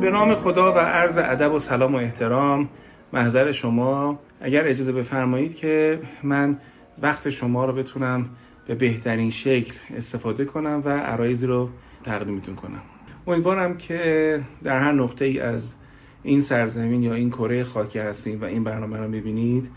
به 0.00 0.10
نام 0.10 0.34
خدا 0.34 0.72
و 0.72 0.78
عرض 0.78 1.18
ادب 1.18 1.52
و 1.52 1.58
سلام 1.58 1.94
و 1.94 1.98
احترام 1.98 2.68
محضر 3.12 3.52
شما. 3.52 4.18
اگر 4.40 4.68
اجازه 4.68 4.92
بفرمایید 4.92 5.56
که 5.56 6.00
من 6.22 6.58
وقت 7.02 7.30
شما 7.30 7.64
رو 7.64 7.72
بتونم 7.72 8.28
به 8.66 8.74
بهترین 8.74 9.30
شکل 9.30 9.74
استفاده 9.96 10.44
کنم 10.44 10.82
و 10.84 10.88
عرایزی 10.88 11.46
رو 11.46 11.68
تقدیمتون 12.04 12.54
کنم. 12.54 12.82
امیدوارم 13.26 13.76
که 13.76 14.40
در 14.62 14.78
هر 14.78 14.92
نقطه 14.92 15.24
ای 15.24 15.40
از 15.40 15.72
این 16.22 16.42
سرزمین 16.42 17.02
یا 17.02 17.14
این 17.14 17.30
کره 17.30 17.64
خاکی 17.64 17.98
هستیم 17.98 18.40
و 18.40 18.44
این 18.44 18.64
برنامه 18.64 18.96
رو 18.96 19.08
می‌بینید 19.08 19.70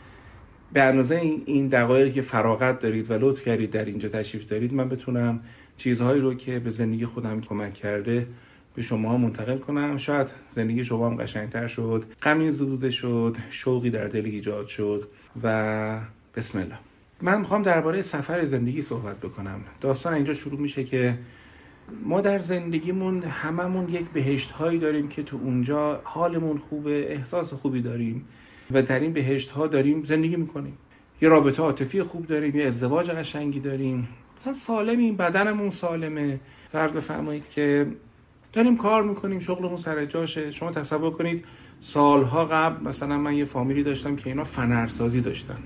به 0.73 0.81
اندازه 0.81 1.15
این 1.45 1.67
دقایقی 1.67 2.11
که 2.11 2.21
فراغت 2.21 2.79
دارید 2.79 3.11
و 3.11 3.13
لطف 3.13 3.41
کردید 3.41 3.71
در 3.71 3.85
اینجا 3.85 4.09
تشریف 4.09 4.45
دارید 4.45 4.73
من 4.73 4.89
بتونم 4.89 5.39
چیزهایی 5.77 6.21
رو 6.21 6.33
که 6.33 6.59
به 6.59 6.69
زندگی 6.69 7.05
خودم 7.05 7.41
کمک 7.41 7.73
کرده 7.73 8.27
به 8.75 8.81
شما 8.81 9.17
منتقل 9.17 9.57
کنم. 9.57 9.97
شاید 9.97 10.27
زندگی 10.51 10.83
شما 10.83 11.09
هم 11.09 11.15
قشنگتر 11.15 11.67
شد. 11.67 12.03
غمی 12.23 12.51
زدوده 12.51 12.89
شد. 12.89 13.37
شوقی 13.49 13.89
در 13.89 14.07
دل 14.07 14.25
ایجاد 14.25 14.67
شد. 14.67 15.07
و 15.43 15.99
بسم 16.35 16.59
الله. 16.59 16.77
من 17.21 17.39
می‌خوام 17.39 17.61
درباره 17.61 18.01
سفر 18.01 18.45
زندگی 18.45 18.81
صحبت 18.81 19.17
بکنم. 19.19 19.61
داستان 19.81 20.13
اینجا 20.13 20.33
شروع 20.33 20.59
میشه 20.59 20.83
که 20.83 21.17
ما 22.03 22.21
در 22.21 22.39
زندگیمون 22.39 23.23
هممون 23.23 23.89
یک 23.89 24.05
بهشت 24.13 24.51
هایی 24.51 24.79
داریم 24.79 25.07
که 25.07 25.23
تو 25.23 25.37
اونجا 25.43 26.01
حالمون 26.03 26.57
خوبه 26.57 27.11
احساس 27.11 27.53
خوبی 27.53 27.81
داریم 27.81 28.25
و 28.71 28.81
در 28.81 28.99
این 28.99 29.13
بهشت 29.13 29.49
ها 29.49 29.67
داریم 29.67 30.01
زندگی 30.01 30.35
می‌کنیم. 30.35 30.77
یه 31.21 31.29
رابطه 31.29 31.63
عاطفی 31.63 32.03
خوب 32.03 32.27
داریم 32.27 32.55
یه 32.55 32.65
ازدواج 32.65 33.11
قشنگی 33.11 33.59
داریم. 33.59 34.07
مثلا 34.37 34.53
سالمیم 34.53 35.15
بدنمون 35.15 35.69
سالمه. 35.69 36.39
فرض 36.71 36.91
بفرمایید 36.91 37.49
که 37.49 37.87
داریم 38.53 38.77
کار 38.77 39.03
می‌کنیم 39.03 39.39
شغلمون 39.39 39.77
سر 39.77 40.05
جاشه. 40.05 40.51
شما 40.51 40.71
تصور 40.71 41.11
کنید 41.11 41.45
سالها 41.79 42.45
قبل 42.45 42.87
مثلا 42.87 43.17
من 43.17 43.33
یه 43.33 43.45
فامیلی 43.45 43.83
داشتم 43.83 44.15
که 44.15 44.29
اینا 44.29 44.43
فنرسازی 44.43 45.21
داشتن. 45.21 45.57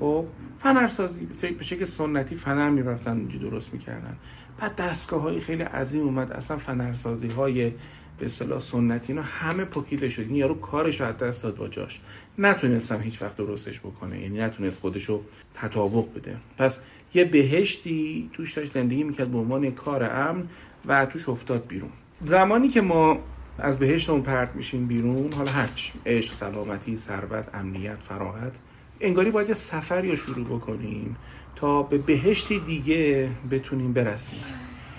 خب 0.00 0.24
فنرسازی 0.58 1.26
به 1.58 1.64
شکل 1.64 1.84
سنتی 1.84 2.34
فنر 2.34 2.70
می‌رفتن 2.70 3.10
اونجا 3.10 3.38
درست 3.38 3.72
می‌کردن. 3.72 4.16
بعد 4.60 4.76
دستگاه 4.76 5.22
های 5.22 5.40
خیلی 5.40 5.62
عظیم 5.62 6.02
اومد 6.02 6.32
اصلا 6.32 6.56
فنرسازی 6.56 7.28
های 7.28 7.72
به 8.18 8.24
اصطلاح 8.24 8.58
سنتی 8.58 9.12
اینا 9.12 9.22
همه 9.22 9.64
پکیده 9.64 10.08
شد. 10.08 10.22
این 10.22 10.36
یارو 10.36 10.54
کارش 10.54 11.00
رو 11.00 11.06
از 11.24 11.42
داد 11.42 11.56
با 11.56 11.68
جاش. 11.68 12.00
نتونستم 12.38 13.00
هیچ 13.00 13.22
وقت 13.22 13.36
درستش 13.36 13.80
بکنه 13.80 14.20
یعنی 14.22 14.38
نتونست 14.38 14.80
خودشو 14.80 15.20
تطابق 15.54 16.14
بده. 16.14 16.36
پس 16.58 16.80
یه 17.14 17.24
بهشتی 17.24 18.30
توش 18.32 18.52
داشت 18.52 18.72
زندگی 18.72 19.02
می‌کرد 19.02 19.28
به 19.28 19.38
عنوان 19.38 19.70
کار 19.70 20.04
امن 20.04 20.48
و 20.86 21.06
توش 21.06 21.28
افتاد 21.28 21.66
بیرون. 21.66 21.90
زمانی 22.24 22.68
که 22.68 22.80
ما 22.80 23.18
از 23.58 23.78
بهشتمون 23.78 24.22
پرت 24.22 24.54
میشیم 24.54 24.86
بیرون 24.86 25.32
حالا 25.32 25.50
هرچ 25.50 25.90
عشق 26.06 26.34
سلامتی 26.34 26.96
ثروت 26.96 27.54
امنیت 27.54 27.96
فراغت 28.00 28.52
انگاری 29.00 29.30
باید 29.30 29.52
سفری 29.52 30.10
رو 30.10 30.16
شروع 30.16 30.46
بکنیم 30.46 31.16
تا 31.56 31.82
به 31.82 31.98
بهشتی 31.98 32.58
دیگه 32.60 33.28
بتونیم 33.50 33.92
برسیم. 33.92 34.38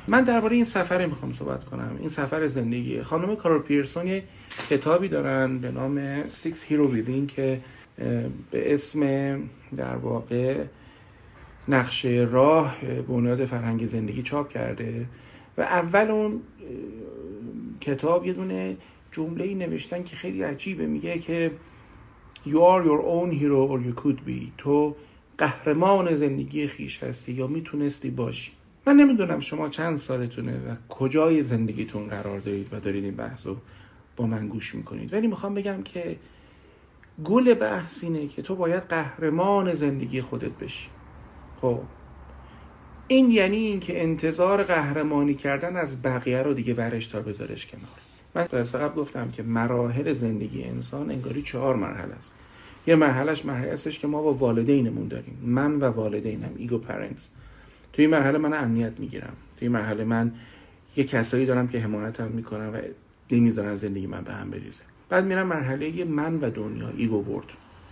من 0.07 0.23
درباره 0.23 0.55
این 0.55 0.65
سفر 0.65 1.05
می‌خوام 1.05 1.33
صحبت 1.33 1.65
کنم. 1.65 1.97
این 1.99 2.09
سفر 2.09 2.47
زندگی 2.47 3.01
خانم 3.01 3.35
کارول 3.35 3.61
پیرسون 3.61 4.21
کتابی 4.69 5.07
دارن 5.07 5.57
به 5.57 5.71
نام 5.71 6.23
Six 6.27 6.55
Hero 6.69 6.93
Within 6.93 7.27
که 7.27 7.61
به 8.51 8.73
اسم 8.73 9.01
در 9.75 9.95
واقع 9.95 10.63
نقشه 11.67 12.27
راه 12.31 12.75
بنیاد 13.07 13.45
فرهنگ 13.45 13.85
زندگی 13.85 14.21
چاپ 14.21 14.49
کرده 14.49 15.05
و 15.57 15.61
اول 15.61 16.11
اون 16.11 16.41
کتاب 17.81 18.25
یه 18.25 18.33
دونه 18.33 18.77
جمله 19.11 19.43
ای 19.43 19.55
نوشتن 19.55 20.03
که 20.03 20.15
خیلی 20.15 20.43
عجیبه. 20.43 20.87
میگه 20.87 21.19
که 21.19 21.51
You 22.45 22.49
are 22.49 22.83
your 22.89 23.01
own 23.01 23.31
hero 23.41 23.61
or 23.71 23.79
you 23.87 24.01
could 24.03 24.29
be. 24.29 24.51
تو 24.57 24.95
قهرمان 25.37 26.15
زندگی 26.15 26.67
خیش 26.67 27.03
هستی 27.03 27.33
یا 27.33 27.47
می‌تونستی 27.47 28.09
باشی. 28.09 28.51
من 28.87 28.95
نمی‌دونم 28.95 29.39
شما 29.39 29.69
چند 29.69 29.97
سالتونه 29.97 30.51
و 30.51 30.75
کجای 30.89 31.43
زندگیتون 31.43 32.07
قرار 32.07 32.39
دارید 32.39 32.67
و 32.71 32.79
دارید 32.79 33.03
این 33.03 33.15
بحث 33.15 33.47
رو 33.47 33.57
با 34.15 34.27
من 34.27 34.47
گوش 34.47 34.75
می‌کنید. 34.75 35.13
ولی 35.13 35.27
می‌خوام 35.27 35.53
بگم 35.53 35.83
که 35.83 36.15
گل 37.23 37.53
بحث 37.53 38.03
اینه 38.03 38.27
که 38.27 38.41
تو 38.41 38.55
باید 38.55 38.83
قهرمان 38.83 39.73
زندگی 39.73 40.21
خودت 40.21 40.51
بشی. 40.51 40.87
خب 41.61 41.79
این 43.07 43.31
یعنی 43.31 43.57
اینکه 43.57 44.03
انتظار 44.03 44.63
قهرمانی 44.63 45.33
کردن 45.33 45.75
از 45.75 46.01
بقیه 46.01 46.41
رو 46.41 46.53
دیگه 46.53 46.73
ورش 46.73 47.07
دار 47.07 47.19
بذارش 47.19 47.65
کنار. 47.65 47.83
من 48.35 48.45
در 48.45 48.63
قبل 48.63 49.01
گفتم 49.01 49.31
که 49.31 49.43
مراحل 49.43 50.13
زندگی 50.13 50.63
انسان 50.63 51.11
انگاری 51.11 51.41
چهار 51.41 51.75
مرحله 51.75 52.13
است. 52.13 52.33
یه 52.87 52.95
مرحلهش 52.95 53.45
مرحله 53.45 53.71
استش 53.71 53.99
که 53.99 54.07
ما 54.07 54.21
با 54.21 54.33
والدینمون 54.33 55.07
داریم. 55.07 55.37
من 55.45 55.75
و 55.75 55.83
والدینم 55.83 56.49
ego 56.57 56.77
parents 56.77 57.29
توی 57.93 58.05
این 58.05 58.15
مرحله 58.15 58.37
من 58.37 58.53
امنیت 58.53 58.99
می‌گیرم. 58.99 59.33
توی 59.57 59.67
این 59.67 59.71
مرحله 59.71 60.03
من 60.03 60.31
یه 60.95 61.03
کسایی 61.03 61.45
دارم 61.45 61.67
که 61.67 61.79
حمایتم 61.79 62.27
می‌کنن 62.27 62.69
و 62.69 62.77
نمی‌ذارن 63.31 63.75
زندگی 63.75 64.07
من 64.07 64.21
به 64.21 64.33
هم 64.33 64.49
بریزه. 64.51 64.83
بعد 65.09 65.25
میرم 65.25 65.47
مرحله 65.47 66.03
من 66.03 66.39
و 66.39 66.49
دنیا 66.49 66.89
ego 66.97 67.23
world 67.23 67.45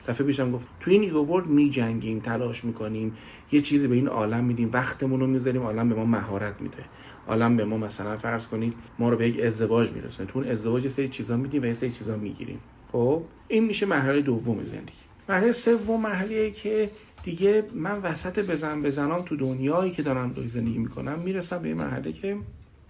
دفعه 0.07 0.27
پیشم 0.27 0.51
گفت 0.51 0.67
تو 0.79 0.91
این 0.91 1.01
ego 1.01 1.19
world 1.19 1.47
می 1.47 1.69
جنگیم 1.69 2.19
تلاش 2.19 2.65
می‌کنیم 2.65 3.17
یه 3.51 3.61
چیزی 3.61 3.87
به 3.87 3.95
این 3.95 4.07
عالم 4.07 4.43
میدیم 4.43 4.69
وقتمون 4.73 5.19
رو 5.19 5.27
می‌ذاریم 5.27 5.61
عالم 5.61 5.89
به 5.89 5.95
ما 5.95 6.05
مهارت 6.05 6.61
میده. 6.61 6.83
عالم 7.27 7.57
به 7.57 7.65
ما 7.65 7.77
مثلا 7.77 8.17
فرض 8.17 8.47
کنید 8.47 8.73
ما 8.99 9.09
رو 9.09 9.17
به 9.17 9.29
یک 9.29 9.39
ازدواج 9.39 9.91
میرسونه. 9.91 10.29
تو 10.31 10.39
اون 10.39 10.47
ازدواج 10.47 10.83
یه 10.83 10.89
سری 10.89 11.07
چیزا 11.07 11.37
میدیم 11.37 11.61
و 11.61 11.65
یه 11.65 11.73
سری 11.73 11.91
چیزا 11.91 12.17
می‌گیریم. 12.17 12.59
خب 12.91 13.21
این 13.47 13.63
میشه 13.63 13.85
مرحله 13.85 14.21
دوم 14.21 14.63
زندگی. 14.63 14.91
مرحله 15.29 15.51
سوم 15.51 16.01
مرحله 16.01 16.51
که 16.51 16.89
دیگه 17.23 17.63
من 17.73 18.01
وسط 18.01 18.49
بزن 18.49 18.81
بزنام 18.81 19.21
تو 19.21 19.35
دنیایی 19.35 19.91
که 19.91 20.01
دارم 20.01 20.33
روی 20.35 20.47
زندگی 20.47 20.77
می‌کنم 20.77 21.19
می‌رسم 21.19 21.57
به 21.57 21.73
مرحله 21.73 22.11
که 22.11 22.37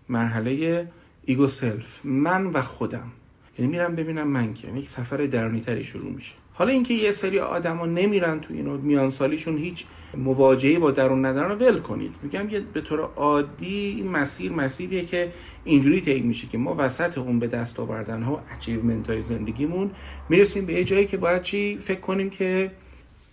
مرحله 0.09 0.87
ego 1.25 1.47
self 1.47 2.01
من 2.03 2.45
و 2.45 2.61
خودم. 2.61 3.11
یعنی 3.57 3.71
میرم 3.71 3.95
ببینم 3.95 4.27
من 4.27 4.53
که 4.53 4.67
یک 4.67 4.89
سفر 4.89 5.17
درونی 5.17 5.61
تری 5.61 5.83
شروع 5.83 6.11
میشه. 6.11 6.31
حالا 6.53 6.71
اینکه 6.71 6.93
یه 6.93 7.11
سری 7.11 7.39
آدما 7.39 7.85
نمیرن 7.85 8.39
تو 8.39 8.53
اینو 8.53 8.77
میان 8.77 9.09
سالیشون 9.09 9.57
هیچ 9.57 9.85
مواجهه 10.17 10.79
با 10.79 10.91
درون 10.91 11.25
ندارن 11.25 11.49
رو 11.49 11.55
ول 11.55 11.79
کنید. 11.79 12.15
میگم 12.23 12.49
یه 12.49 12.59
به 12.59 12.81
طور 12.81 12.99
عادی 12.99 13.95
این 13.97 14.07
مسیر 14.07 14.51
مسیریه 14.51 15.05
که 15.05 15.31
اینجوری 15.63 16.01
طی 16.01 16.21
میشه 16.21 16.47
که 16.47 16.57
ما 16.57 16.75
وسط 16.77 17.17
اون 17.17 17.39
به 17.39 17.47
دست 17.47 17.79
آوردن 17.79 18.23
ها 18.23 18.43
achievement 18.55 19.09
های 19.09 19.21
زندگیمون 19.21 19.91
می‌رسیم 20.29 20.65
به 20.65 20.73
یه 20.73 20.83
جایی 20.83 21.05
که 21.05 21.17
باید 21.17 21.41
چی 21.41 21.77
فکر 21.77 21.99
کنیم 21.99 22.29
که 22.29 22.71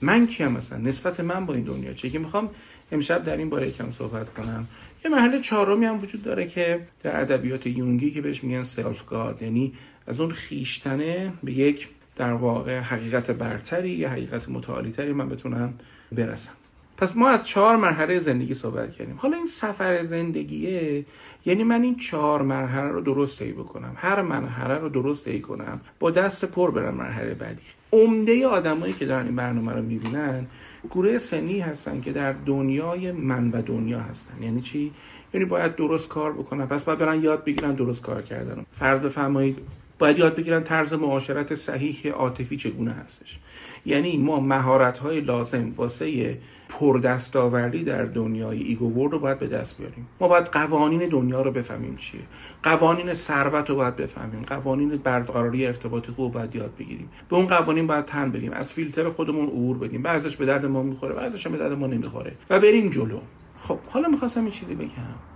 من 0.01 0.27
کیم 0.27 0.49
مثلا 0.49 0.79
نسبت 0.79 1.21
من 1.21 1.47
با 1.47 1.55
این 1.55 1.65
دنیا 1.65 1.93
چیه؟ 1.93 2.11
که 2.11 2.19
می‌خوام 2.19 2.51
امشب 2.93 3.25
در 3.25 3.37
این 3.37 3.51
باره 3.51 3.69
یکم 3.69 3.91
صحبت 3.91 4.35
کنم. 4.35 4.67
یه 5.05 5.11
محل 5.11 5.41
چهارمی 5.41 5.87
هم 5.87 5.99
وجود 5.99 6.23
داره 6.23 6.47
که 6.47 6.81
در 7.03 7.21
ادبیات 7.21 7.67
یونگی 7.67 8.11
که 8.11 8.21
بهش 8.21 8.45
میگن 8.45 8.63
سلف 8.63 9.07
گاد 9.07 9.43
یعنی 9.43 9.73
از 10.07 10.21
اون 10.21 10.31
خیشتنه 10.31 11.33
به 11.43 11.53
یک 11.53 11.89
در 12.17 12.33
واقع 12.33 12.79
حقیقت 12.79 13.31
برتری 13.31 13.91
یا 13.91 14.11
حقیقت 14.11 14.49
متعالیتری 14.49 15.13
من 15.13 15.29
بتونم 15.29 15.75
برسم. 16.13 16.53
پس 16.97 17.17
ما 17.17 17.29
از 17.29 17.47
چهار 17.47 17.77
مرحله 17.77 18.21
زندگی 18.21 18.55
صحبت 18.55 18.93
کردیم. 18.93 19.17
حالا 19.19 19.37
این 19.37 19.47
سفر 19.47 20.05
زندگیه 20.05 21.05
یعنی 21.45 21.65
من 21.65 21.83
این 21.83 21.97
چهار 21.97 22.43
مرحله 22.43 22.89
رو 22.89 23.01
درست 23.01 23.39
طی 23.39 23.53
بکنم. 23.53 23.93
هر 23.97 24.23
مرحله 24.23 24.75
رو 24.75 24.89
درست 24.89 25.25
طی 25.25 25.41
کنم. 25.41 25.81
با 26.01 26.11
دست 26.11 26.45
پر 26.45 26.71
برم 26.71 26.95
مرحله 26.95 27.35
بعدی. 27.35 27.63
عمده 27.93 28.47
آدمایی 28.47 28.93
که 28.93 29.07
دارن 29.07 29.27
این 29.27 29.37
برنامه 29.37 29.73
رو 29.73 29.83
می‌بینن 29.83 30.47
گروه 30.91 31.19
سنی 31.19 31.61
هستن 31.61 32.01
که 32.01 32.13
در 32.13 32.33
دنیای 32.33 33.13
من 33.13 33.51
و 33.51 33.63
دنیا 33.63 34.01
هستن. 34.01 34.43
یعنی 34.43 34.61
چی؟ 34.61 34.93
یعنی 35.35 35.47
باید 35.47 35.77
درست 35.77 36.09
کار 36.09 36.33
بکنن. 36.33 36.67
پس 36.67 36.85
باید 36.85 36.99
برن 36.99 37.23
یاد 37.23 37.45
بگیرن 37.45 37.73
درست 37.73 38.03
کار 38.03 38.23
کردن. 38.23 38.67
فرض 38.79 39.01
بفرمایید 39.01 39.59
باید 40.03 40.19
یاد 40.19 40.37
بگیرن 40.37 40.63
طرز 40.63 40.93
معاشرت 40.93 41.55
صحیح 41.55 42.13
عاطفی 42.13 42.57
چگونه 42.57 42.93
هستش. 42.93 43.39
یعنی 43.87 44.17
ما 44.17 44.41
مهارت 44.41 44.99
های 44.99 45.21
لازم 45.21 45.73
واسه 45.77 46.39
پردستاوردی 46.69 47.85
در 47.85 48.05
دنیای 48.05 48.63
ایگو 48.63 49.09
رو 49.09 49.19
باید 49.19 49.39
به 49.39 49.47
دست 49.47 49.79
بیاریم. 49.79 50.07
ما 50.21 50.29
باید 50.29 50.47
قوانین 50.47 51.09
دنیا 51.09 51.43
رو 51.43 51.51
بفهمیم 51.51 51.97
چیه. 51.97 52.21
قوانین 52.63 53.15
ثروت 53.15 53.71
رو 53.71 53.77
باید 53.77 53.97
بفهمیم. 53.97 54.43
قوانین 54.43 54.89
برقراری 54.89 55.67
ارتباط 55.67 56.11
خوب 56.11 56.33
باید 56.33 56.57
یاد 56.57 56.77
بگیریم. 56.79 57.09
به 57.29 57.37
اون 57.37 57.47
قوانین 57.47 57.87
باید 57.87 58.05
تن 58.05 58.31
بدیم. 58.31 58.53
از 58.53 58.73
فیلتر 58.73 59.11
خودمون 59.11 59.47
عبور 59.47 59.79
بدیم. 59.79 60.03
بعضیش 60.03 60.37
به 60.37 60.47
درد 60.47 60.67
ما 60.67 60.83
می‌خوره 60.83 61.15
بعضیش 61.15 61.47
به 61.47 61.59
درد 61.59 61.73
ما 61.73 61.87
نمی‌خوره. 61.87 62.33
و 62.51 62.61
بریم 62.61 62.91
جلو. 62.91 63.21
خب 63.59 63.79
حالا 63.89 64.09
می‌خواستم 64.09 64.41
این 64.41 64.51
چیزی 64.51 64.75
بگم. 64.75 64.89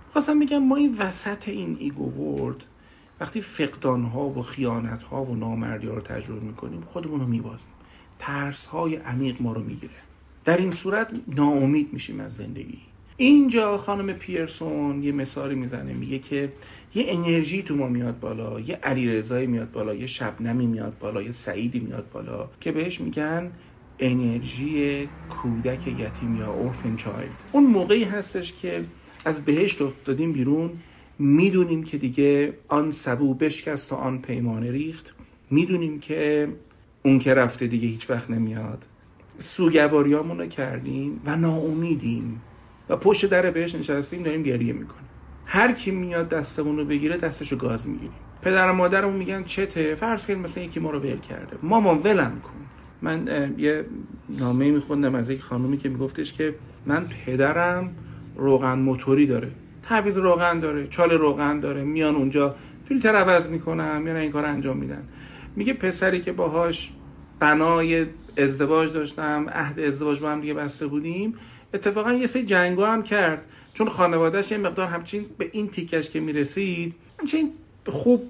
خواستم 0.09 0.39
بگم 0.39 0.57
ما 0.57 0.75
این 0.75 0.95
وسط 0.99 1.49
این 1.49 1.77
ایگو 1.79 2.53
وقتی 3.19 3.41
فقدان 3.41 4.03
ها 4.03 4.29
و 4.29 4.41
خیانت 4.41 5.03
ها 5.03 5.23
و 5.23 5.35
نامردی 5.35 5.87
ها 5.87 5.93
رو 5.93 6.01
تجربه 6.01 6.39
می‌کنیم 6.39 6.81
خودمون 6.81 7.19
رو 7.19 7.27
میبازیم. 7.27 7.69
ترس 8.19 8.65
های 8.65 8.95
عمیق 8.95 9.41
ما 9.41 9.53
رو 9.53 9.63
می‌گیره. 9.63 9.93
در 10.45 10.57
این 10.57 10.71
صورت 10.71 11.11
ناامید 11.27 11.93
میشیم 11.93 12.19
از 12.19 12.35
زندگی. 12.35 12.79
اینجا 13.17 13.77
خانم 13.77 14.13
پیرسون 14.13 15.03
یه 15.03 15.11
مثالی 15.11 15.55
می‌زنه 15.55 15.93
میگه 15.93 16.19
که 16.19 16.53
یه 16.95 17.05
انرژی 17.07 17.63
تو 17.63 17.75
ما 17.75 17.87
میاد 17.87 18.19
بالا 18.19 18.59
یه 18.59 18.75
علی 18.75 19.47
میاد 19.47 19.71
بالا 19.71 19.93
یه 19.93 20.05
شبنمی 20.05 20.65
میاد 20.65 20.97
بالا 20.99 21.21
یه 21.21 21.31
سعیدی 21.31 21.79
میاد 21.79 22.09
بالا 22.13 22.49
که 22.59 22.71
بهش 22.71 23.01
میگن 23.01 23.51
انرژی 23.99 25.09
کودک 25.29 25.87
یتیم 25.87 26.37
یا 26.39 26.53
اورفن 26.53 26.95
چایلد 26.95 27.29
اون 27.51 27.63
موقعی 27.63 28.03
هستش 28.03 28.53
که 28.53 28.83
از 29.25 29.45
بهشت 29.45 29.81
افتادیم 29.81 30.33
بیرون. 30.33 30.69
می‌دونیم 31.19 31.83
که 31.83 31.97
دیگه 31.97 32.53
آن 32.67 32.91
سبو 32.91 33.33
بشکست 33.33 33.91
و 33.91 33.95
آن 33.95 34.21
پیمانه 34.21 34.71
ریخت. 34.71 35.13
می‌دونیم 35.51 35.99
که 35.99 36.47
اون 37.03 37.19
که 37.19 37.33
رفته 37.33 37.67
دیگه 37.67 37.87
هیچ 37.87 38.09
وقت 38.09 38.29
نمیاد. 38.29 38.85
سوگواریامون 39.39 40.37
رو 40.37 40.45
کردیم 40.45 41.21
و 41.25 41.35
ناامیدیم. 41.35 42.41
و 42.89 42.95
پشت 42.95 43.25
در 43.25 43.51
بهش 43.51 43.75
نشستیم 43.75 44.23
داریم 44.23 44.43
گریه 44.43 44.73
می‌کنیم. 44.73 45.07
هر 45.45 45.71
کی 45.71 45.91
میاد 45.91 46.29
دستمون 46.29 46.77
رو 46.77 46.85
بگیره 46.85 47.17
دستشو 47.17 47.55
گاز 47.55 47.87
می‌گیریم. 47.87 48.11
پدر 48.41 48.69
و 48.69 48.73
مادرمون 48.73 49.15
میگن 49.15 49.43
چته؟ 49.43 49.95
فرض 49.95 50.25
کنید 50.25 50.39
مثلا 50.39 50.63
یکی 50.63 50.79
ما 50.79 50.91
رو 50.91 50.99
ول 50.99 51.17
کرده. 51.17 51.57
مامان 51.63 51.97
ولم 51.97 52.41
کن. 52.43 52.51
من 53.01 53.53
یه 53.57 53.85
نامه 54.29 54.71
میخوندم 54.71 55.15
از 55.15 55.29
یک 55.29 55.41
خانومی 55.41 55.77
که 55.77 55.89
میگفتش 55.89 56.33
که 56.33 56.55
من 56.85 57.05
پدرم 57.25 57.91
روغن 58.35 58.79
موتوری 58.79 59.25
داره. 59.25 59.51
تعویض 59.87 60.17
روغن 60.17 60.59
داره 60.59 60.87
چال 60.87 61.11
روغن 61.11 61.59
داره 61.59 61.83
میان 61.83 62.15
اونجا 62.15 62.55
فیلتر 62.85 63.15
عوض 63.15 63.47
می‌کنن 63.47 64.01
میان 64.01 64.15
این 64.15 64.31
کار 64.31 64.45
انجام 64.45 64.77
میدن. 64.77 65.03
میگه 65.55 65.73
پسری 65.73 66.21
که 66.21 66.31
باهاش 66.31 66.91
بنای 67.39 68.05
ازدواج 68.37 68.93
داشتم 68.93 69.49
عهد 69.49 69.79
ازدواج 69.79 70.19
با 70.19 70.29
هم 70.29 70.41
دیگه 70.41 70.53
بسته 70.53 70.87
بودیم 70.87 71.35
اتفاقا 71.73 72.13
یه 72.13 72.27
سری 72.27 72.45
جنگو 72.45 72.85
هم 72.85 73.03
کرد. 73.03 73.45
چون 73.73 73.89
خانوادهش 73.89 74.51
یه 74.51 74.57
مقدار 74.57 74.87
همچین 74.87 75.25
به 75.37 75.49
این 75.51 75.67
تیکش 75.67 76.09
که 76.09 76.19
می‌رسید 76.19 76.95
همچین 77.19 77.51
خوب 77.87 78.29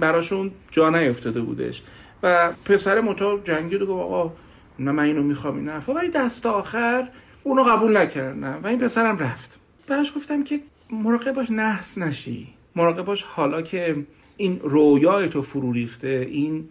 براشون 0.00 0.50
جا 0.70 0.90
نیفتاده 0.90 1.40
بودش. 1.40 1.82
و 2.22 2.52
پسر 2.64 3.00
متا 3.00 3.38
جنگید 3.38 3.82
و 3.82 3.86
گفت 3.86 4.02
آقا 4.02 4.32
نه 4.78 4.92
من 4.92 5.02
اینو 5.02 5.22
می‌خوام 5.22 5.56
این 5.56 5.70
ولی 5.96 6.08
دست 6.08 6.46
آخر 6.46 7.08
اونو 7.42 7.62
قبول 7.62 7.96
نکردم 7.96 8.60
و 8.62 8.66
این 8.66 8.78
پسرم 8.78 9.18
رفت. 9.18 9.60
براش 9.86 10.12
گفتم 10.16 10.44
که 10.44 10.60
مراقب 10.90 11.32
باش 11.32 11.50
نحس 11.50 11.98
نشی. 11.98 12.48
مراقب 12.76 13.04
باش 13.04 13.22
حالا 13.22 13.62
که 13.62 13.96
این 14.36 14.60
رویای 14.60 15.28
تو 15.28 15.42
فرو 15.42 15.72
ریخته 15.72 16.28
این 16.30 16.68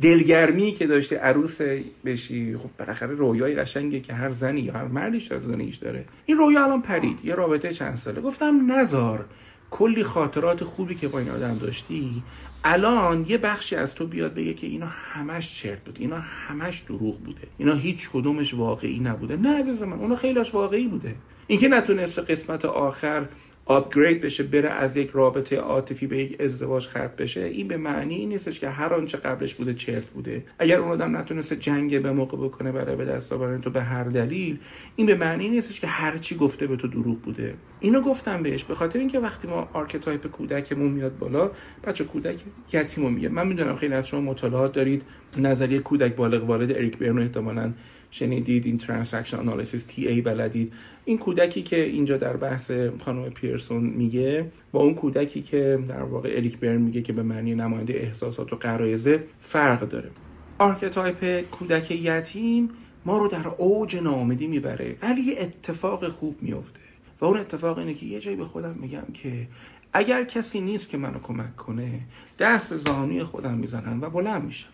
دلگرمی 0.00 0.72
که 0.72 0.86
داشته 0.86 1.16
عروس 1.16 1.58
بشی 2.04 2.56
خب 2.56 2.70
بالاخره 2.78 3.14
رویای 3.14 3.54
قشنگه 3.54 4.00
که 4.00 4.12
هر 4.12 4.30
زنی 4.30 4.60
یا 4.60 4.72
هر 4.72 4.84
مردی 4.84 5.20
شاید 5.20 5.42
زنیش 5.42 5.76
داره. 5.76 6.04
این 6.26 6.36
رویا 6.36 6.64
الان 6.64 6.82
پرید 6.82 7.24
یه 7.24 7.34
رابطه 7.34 7.72
چند 7.72 7.94
ساله. 7.94 8.20
گفتم 8.20 8.72
نزار 8.72 9.24
کلی 9.70 10.02
خاطرات 10.02 10.64
خوبی 10.64 10.94
که 10.94 11.08
با 11.08 11.18
این 11.18 11.30
آدم 11.30 11.58
داشتی 11.58 12.22
الان 12.64 13.24
یه 13.28 13.38
بخشی 13.38 13.76
از 13.76 13.94
تو 13.94 14.06
بیاد 14.06 14.34
بگه 14.34 14.54
که 14.54 14.66
اینا 14.66 14.86
همش 14.86 15.54
چرت 15.54 15.84
بود 15.84 15.96
اینا 16.00 16.18
همش 16.18 16.78
دروغ 16.78 17.20
بوده 17.20 17.42
اینا 17.58 17.74
هیچ 17.74 18.10
کدومش 18.12 18.54
واقعی 18.54 19.00
نبوده. 19.00 19.36
نه 19.36 19.58
عزیز 19.58 19.82
من 19.82 19.98
اونا 19.98 20.16
خیلیش 20.16 20.54
واقعی 20.54 20.88
بوده. 20.88 21.14
اینکه 21.46 21.68
نتونست 21.68 22.30
قسمت 22.30 22.64
آخر 22.64 23.26
آپگرید 23.66 24.20
بشه 24.20 24.42
بره 24.42 24.68
از 24.68 24.96
یک 24.96 25.10
رابطه 25.12 25.56
عاطفی 25.56 26.06
به 26.06 26.18
یک 26.18 26.40
ازدواج 26.40 26.88
ختم 26.88 27.10
بشه 27.18 27.40
این 27.40 27.68
به 27.68 27.76
معنی 27.76 28.14
این 28.14 28.28
نیستش 28.28 28.60
که 28.60 28.68
هر 28.68 28.94
آنچه 28.94 29.18
قبلش 29.18 29.54
بوده 29.54 29.74
چرت 29.74 30.04
بوده. 30.04 30.44
اگر 30.58 30.78
اون 30.78 30.90
آدم 30.90 31.16
نتونسته 31.16 31.56
جنگ 31.56 32.02
به 32.02 32.12
موقع 32.12 32.36
بکنه 32.36 32.72
برای 32.72 32.96
به 32.96 33.04
دست 33.04 33.32
آوردن 33.32 33.60
تو 33.60 33.70
به 33.70 33.82
هر 33.82 34.04
دلیل 34.04 34.58
این 34.96 35.06
به 35.06 35.14
معنی 35.14 35.48
نیستش 35.48 35.80
که 35.80 35.86
هر 35.86 36.18
چی 36.18 36.36
گفته 36.36 36.66
به 36.66 36.76
تو 36.76 36.88
دروغ 36.88 37.18
بوده. 37.18 37.54
اینو 37.80 38.00
گفتم 38.00 38.42
بهش 38.42 38.64
به 38.64 38.74
خاطر 38.74 38.98
اینکه 38.98 39.18
وقتی 39.18 39.48
ما 39.48 39.68
archetype 39.72 40.26
کودکمون 40.26 40.92
میاد 40.92 41.18
بالا 41.18 41.50
بچه 41.84 42.04
کودک 42.04 42.36
یتیمو 42.72 43.08
میگه 43.08 43.28
من 43.28 43.46
می‌دونم 43.46 43.76
خیلی 43.76 43.94
از 43.94 44.08
شما 44.08 44.20
مطالعات 44.20 44.72
دارید 44.72 45.02
نظریه 45.36 45.78
کودک 45.78 46.14
بالغ 46.14 46.44
والد 46.44 46.72
اریک 46.72 46.98
برنو 46.98 47.20
احتمالاً 47.20 47.72
شنیدید 48.14 48.66
این 48.66 48.78
transaction 48.78 49.36
analysis 49.36 49.82
TA 49.82 50.20
بلدید. 50.20 50.72
این 51.04 51.18
کودکی 51.18 51.62
که 51.62 51.84
اینجا 51.84 52.16
در 52.16 52.36
بحث 52.36 52.70
خانم 53.00 53.30
پیرسون 53.30 53.84
میگه 53.84 54.50
با 54.72 54.82
اون 54.82 54.94
کودکی 54.94 55.42
که 55.42 55.78
در 55.88 56.02
واقع 56.02 56.28
اریک 56.36 56.58
برن 56.58 56.76
میگه 56.76 57.02
که 57.02 57.12
به 57.12 57.22
معنی 57.22 57.54
نماینده 57.54 57.94
احساسات 57.94 58.52
و 58.52 58.56
غرایزه 58.56 59.24
فرق 59.40 59.88
داره. 59.88 60.10
archetype 60.58 61.40
کودک 61.40 61.90
یتیم 61.90 62.68
ما 63.04 63.18
رو 63.18 63.28
در 63.28 63.48
اوج 63.48 63.96
ناامیدی 63.96 64.46
می‌بره. 64.46 64.96
ولی 65.02 65.20
یه 65.20 65.36
اتفاق 65.38 66.08
خوب 66.08 66.36
میفته. 66.42 66.80
و 67.20 67.24
اون 67.24 67.36
اتفاق 67.36 67.78
اینه 67.78 67.94
که 67.94 68.06
یه 68.06 68.20
جایی 68.20 68.36
به 68.36 68.44
خودم 68.44 68.74
میگم 68.80 69.06
که 69.14 69.46
اگر 69.92 70.24
کسی 70.24 70.60
نیست 70.60 70.88
که 70.88 70.96
منو 70.96 71.18
کمک 71.18 71.56
کنه 71.56 72.00
دست 72.38 72.70
به 72.70 72.76
زانوی 72.76 73.24
خودم 73.24 73.54
می‌زنم 73.54 74.02
و 74.02 74.10
بلند 74.10 74.44
میشم 74.44 74.68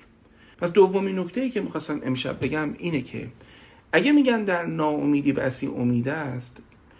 پس 0.61 0.73
دومین 0.73 1.19
نکته 1.19 1.41
ای 1.41 1.51
که 1.51 1.61
می‌خواستم 1.61 2.01
امشب 2.05 2.45
بگم 2.45 2.75
اینه 2.79 3.01
که 3.01 3.29
اگه 3.93 4.13
میگن 4.13 4.45
در 4.45 4.67
ناامیدی 4.67 5.33
بسی 5.33 5.67
امید 5.67 6.09
است 6.09 6.57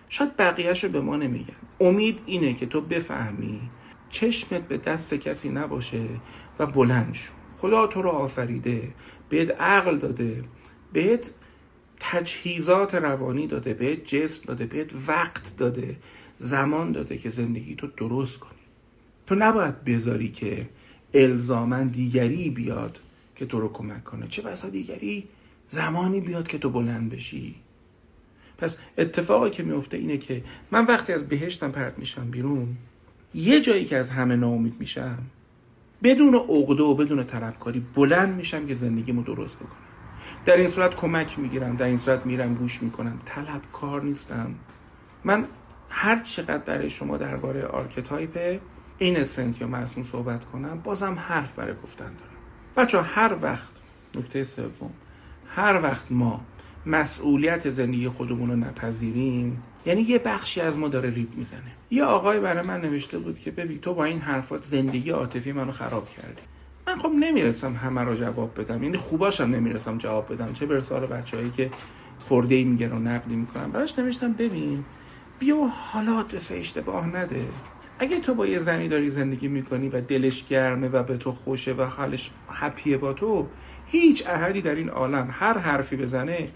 شاید 0.09 0.37
بقیهش 0.37 0.85
رو 0.85 0.91
به 0.91 1.01
ما 1.01 1.17
نمیگن. 1.17 1.55
امید 1.81 2.21
اینه 2.27 2.55
که 2.55 2.67
تو 2.67 2.81
بفهمی 2.81 3.61
چشمت 4.09 4.69
به 4.69 4.77
دست 4.77 5.15
کسی 5.15 5.49
نباشه 5.49 6.03
و 6.59 6.67
بلند 6.67 7.15
شو. 7.15 7.33
خدا 7.59 7.87
تو 7.87 8.03
رو 8.03 8.11
آفریده 8.11 8.83
بهت 9.29 9.61
عقل 9.61 9.99
داده 9.99 10.45
بهت 10.93 11.31
تجهیزات 12.01 12.95
روانی 12.95 13.47
داده 13.47 13.75
بهت 13.75 14.05
جسم 14.05 14.43
داده 14.47 14.67
بهت 14.67 14.91
وقت 15.09 15.57
داده 15.57 15.97
زمان 16.39 16.93
داده 16.93 17.19
که 17.19 17.31
زندگی 17.31 17.75
تو 17.75 17.87
درست 17.87 18.39
کنی. 18.39 18.51
تو 19.27 19.35
نباید 19.35 19.85
بذاری 19.85 20.29
که 20.29 20.69
الزامن 21.15 21.89
دیگری 21.89 22.51
بیاد 22.51 23.01
که 23.41 23.47
تو 23.47 23.61
رو 23.61 23.73
کمک 23.73 24.05
کنه. 24.05 24.29
چه 24.29 24.43
بسا 24.43 24.69
دیگری 24.69 25.29
زمانی 25.67 26.21
بیاد 26.21 26.47
که 26.47 26.59
تو 26.59 26.71
بلند 26.71 27.11
بشی. 27.11 27.55
پس 28.59 28.77
اتفاقی 28.99 29.51
که 29.51 29.63
میفته 29.63 29.97
اینه 29.97 30.19
که 30.19 30.45
من 30.71 30.87
وقتی 30.87 31.13
از 31.13 31.29
بهشتم 31.29 31.71
پرت 31.71 31.99
میشم 31.99 32.31
بیرون 32.31 32.77
یه 33.35 33.61
جایی 33.61 33.85
که 33.85 33.97
از 33.97 34.11
همه 34.11 34.37
ناامید 34.37 34.75
میشم 34.81 35.19
بدون 36.03 36.35
عقده 36.35 36.83
و 36.83 36.95
بدون 36.95 37.25
طلبکاری 37.25 37.87
بلند 37.95 38.37
میشم 38.37 38.67
که 38.67 38.75
زندگیمو 38.75 39.23
درست 39.23 39.57
بکنم. 39.57 39.87
در 40.45 40.57
این 40.57 40.69
صورت 40.69 40.95
کمک 40.95 41.39
می‌گیرم 41.39 41.77
در 41.77 41.87
این 41.87 41.97
صورت 41.97 42.27
میرم 42.27 42.55
گوش 42.55 42.83
می‌کنم. 42.83 43.19
طلبکار 43.25 44.03
نیستم. 44.03 44.55
من 45.25 45.47
هر 45.91 46.23
چقدر 46.23 46.59
برای 46.59 46.91
شما 46.91 47.17
درباره 47.17 47.67
archetype 47.67 48.61
innocent 48.99 49.61
یا 49.61 49.67
معصوم 49.67 50.05
صحبت 50.05 50.45
کنم 50.45 50.81
بازم 50.85 51.15
حرف 51.15 51.55
برای 51.55 51.75
گفتن 51.83 52.05
دارم. 52.05 52.30
بچه 52.77 53.03
هر 53.03 53.37
وقت 53.43 53.69
نکته 54.15 54.45
سوم 54.45 54.91
هر 55.49 55.83
وقت 55.83 56.05
ما 56.11 56.41
مسئولیت 56.87 57.71
زندگی 57.71 58.09
خودمون 58.09 58.51
رو 58.51 58.57
نپذیریم 58.57 59.63
یعنی 59.87 60.03
یه 60.03 60.19
بخشی 60.19 60.61
از 60.61 60.77
ما 60.77 60.89
داره 60.89 61.11
ریب 61.11 61.35
می‌زنه. 61.35 61.73
یه 61.91 62.05
آقای 62.05 62.41
برای 62.41 62.67
من 62.67 62.81
نوشته 62.81 63.19
بود 63.19 63.39
که 63.39 63.51
ببین 63.51 63.79
تو 63.81 63.95
با 63.95 64.05
این 64.05 64.19
حرفات 64.21 64.65
زندگی 64.65 65.11
عاطفی 65.11 65.53
منو 65.53 65.73
خراب 65.73 66.11
کردی. 66.11 66.43
من 66.87 66.99
خب 66.99 67.11
نمی‌رسم 67.21 67.75
همه 67.75 68.01
رو 68.01 68.17
جواب 68.17 68.61
بدم 68.61 68.83
یعنی 68.83 68.97
خوباشم 68.97 69.45
نمی‌رسم 69.45 69.99
جواب 69.99 70.33
بدم. 70.35 70.53
چه 70.53 70.67
برسه 70.67 70.95
حالا 70.95 71.07
بچه‌هایی 71.07 71.51
که 71.51 71.71
خورده 72.29 72.65
میگن 72.65 72.93
و 72.93 72.99
نقدی 72.99 73.37
می‌کنن. 73.37 73.71
براش 73.71 73.99
نوشتم 73.99 74.33
ببین 74.33 74.85
بیا 75.39 75.57
حالا 75.93 76.15
آدرس 76.19 76.53
اشتباه 76.53 77.07
نده. 77.17 77.47
اگه 78.03 78.21
تو 78.21 78.35
با 78.35 78.47
یه 78.47 78.59
زنی 78.59 78.89
داری 78.89 79.11
زندگی 79.11 79.49
می‌کنی 79.49 79.89
و 79.89 80.01
دلش 80.01 80.47
گرمه 80.47 80.89
و 80.89 81.03
به 81.03 81.17
تو 81.17 81.33
خوشه 81.33 81.73
و 81.73 81.83
حالش 81.83 82.31
هپیه 82.51 82.97
با 82.97 83.13
تو 83.13 83.47
هیچ 83.87 84.27
احدی 84.27 84.61
در 84.61 84.75
این 84.75 84.89
عالم 84.89 85.29
هر 85.31 85.59
حرفی 85.59 85.97
بزنه 85.97 86.49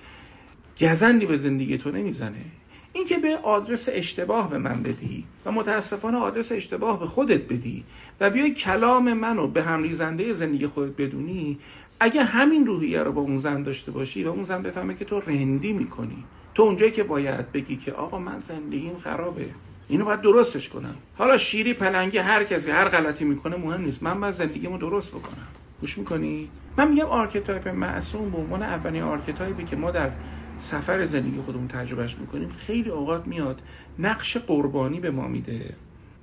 گزندی 0.81 1.27
به 1.27 1.37
زندگی 1.37 1.79
تو 1.79 1.91
نمی‌زنه. 1.91 2.45
اینکه 2.93 3.19
به 3.19 3.37
آدرس 3.37 3.89
اشتباه 3.93 4.51
به 4.51 4.59
من 4.59 4.83
بدی 4.83 5.25
و 5.45 5.53
متاسفانه 5.53 6.19
آدرس 6.19 6.53
اشتباه 6.53 7.01
به 7.01 7.07
خودت 7.07 7.53
بدی 7.53 7.85
و 8.21 8.31
بیای 8.31 8.55
کلام 8.55 9.13
منو 9.13 9.47
به 9.47 9.63
هم 9.63 9.83
ریزنده 9.83 10.33
زندگی 10.33 10.67
خودت 10.67 10.97
بدونی 10.97 11.59
اگه 12.01 12.23
همین 12.25 12.67
روحیه 12.67 13.03
رو 13.03 13.13
با 13.13 13.21
اون 13.21 13.39
زن 13.39 13.63
داشته 13.63 13.91
باشی 13.91 14.25
و 14.25 14.29
اون 14.29 14.43
زن 14.43 14.63
بفهمه 14.63 14.95
که 14.95 15.05
تو 15.05 15.21
رندی 15.21 15.73
می‌کنی. 15.73 16.25
تو 16.55 16.63
اونجایی 16.63 16.93
که 16.93 17.03
باید 17.03 17.53
بگی 17.53 17.77
که 17.77 17.93
آقا 17.93 18.19
من 18.19 18.39
زندگیم 18.39 18.97
خرابه. 18.97 19.47
اینو 19.89 20.05
باید 20.05 20.21
درستش 20.21 20.69
کنم. 20.69 20.95
حالا 21.19 21.37
شیری 21.37 21.75
پلنگی 21.75 22.19
هر 22.19 22.45
کسی 22.45 22.71
هر 22.71 22.89
غلطی 22.89 23.25
می‌کنه 23.25 23.57
مهم 23.57 23.81
نیست. 23.81 24.03
من 24.03 24.21
باید 24.21 24.35
زندگیمو 24.35 24.79
درست 24.79 25.11
بکنم. 25.11 25.49
گوش 25.81 25.99
می‌کنی؟ 25.99 26.51
من 26.77 26.89
میگم 26.89 27.07
archetype 27.07 27.69
معصوم 27.69 28.31
به 28.31 28.39
عنوان 28.39 28.63
اولین 28.63 29.03
archetype 29.03 29.59
ی 29.59 29.65
که 29.65 29.77
ما 29.77 29.91
در 29.91 30.11
سفر 30.59 31.05
زندگی 31.05 31.41
خودمون 31.41 31.69
تجربهش 31.69 32.17
می‌کنیم 32.21 32.49
خیلی 32.49 32.91
اوقات 32.91 33.27
میاد 33.27 33.63
نقش 33.99 34.37
قربانی 34.37 35.01
به 35.01 35.11
ما 35.11 35.29
میده. 35.29 35.75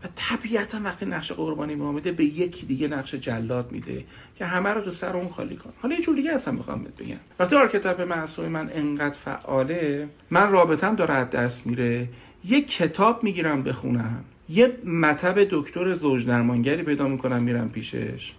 و 0.03 0.07
طبیعتا 0.15 0.79
وقتی 0.83 1.05
نقش 1.05 1.31
قربانی 1.31 1.75
به 1.75 2.11
به 2.11 2.23
یکی 2.23 2.65
دیگه 2.65 2.87
نقش 2.87 3.15
جلاد 3.15 3.71
میده 3.71 4.05
که 4.35 4.45
همه 4.45 4.69
رو 4.69 4.81
تو 4.81 4.91
سر 4.91 5.17
اون 5.17 5.29
خالی 5.29 5.55
کن 5.55 5.73
حالا 5.81 5.95
یه 5.95 6.01
جور 6.01 6.15
دیگه 6.15 6.31
اصلا 6.31 6.53
می‌خوام 6.53 6.83
بگم. 6.83 7.15
وقتی 7.39 7.55
archetype 7.55 8.01
معصوم 8.01 8.47
من 8.47 8.69
انقدر 8.73 9.17
فعاله 9.17 10.09
من 10.29 10.51
رابطم 10.51 10.95
داره 10.95 11.13
از 11.13 11.29
دست 11.29 11.67
میره. 11.67 12.07
یه 12.43 12.61
کتاب 12.61 13.23
می‌گیرم 13.23 13.63
بخونم. 13.63 14.23
یه 14.49 14.77
مطب 14.85 15.35
دکتر 15.51 15.93
زوج 15.93 16.25
درمانگری 16.25 16.83
پیدا 16.83 17.07
می‌کنم 17.07 17.43
میرم 17.43 17.69
پیشش. 17.69 18.33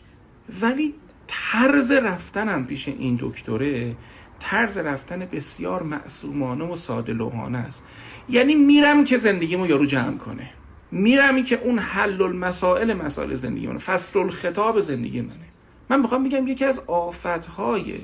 ولی 0.63 0.95
طرز 1.27 1.91
رفتنم 1.91 2.67
پیش 2.67 2.89
این 2.89 3.19
دکتره 3.23 3.97
طرز 4.41 4.79
رفتن 4.79 5.19
بسیار 5.19 5.83
معصومانه 5.83 6.65
و 6.65 6.77
ساده 6.77 7.13
لوحانه 7.13 7.59
است. 7.59 7.83
یعنی 8.29 8.55
میرم 8.55 9.05
که 9.05 9.19
زندگیمو 9.19 9.67
یارو 9.67 9.87
جمع 9.87 10.17
کنه. 10.17 10.51
میرم 10.91 11.45
که 11.45 11.61
اون 11.65 11.79
حل 11.79 12.23
المسائل 12.23 12.95
مسائل 12.95 13.35
زندگی 13.35 13.67
منه 13.67 13.79
فصل 13.79 14.19
الخطاب 14.19 14.81
زندگی 14.81 15.21
منه. 15.21 15.49
من 15.91 16.01
می‌خوام 16.01 16.25
بگم 16.25 16.49
یکی 16.49 16.65
از 16.65 16.81
آفتهای 16.87 17.95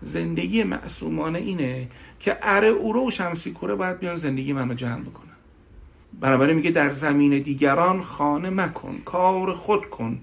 زندگی 0.00 0.64
معصومانه 0.64 1.38
اینه 1.38 1.88
که 2.20 2.36
اره 2.42 2.68
اوره 2.68 3.00
و 3.00 3.10
شمسی 3.10 3.50
کوره 3.50 3.74
باید 3.74 3.98
بیان 3.98 4.16
زندگی 4.16 4.52
منو 4.52 4.74
جمع 4.74 5.00
بکنن. 5.00 5.23
بنابراین 6.20 6.56
میگه 6.56 6.70
در 6.70 6.92
زمین 6.92 7.38
دیگران 7.38 8.00
خانه 8.00 8.50
مکن 8.50 8.98
کار 9.04 9.52
خود 9.52 9.90
کن 9.90 10.18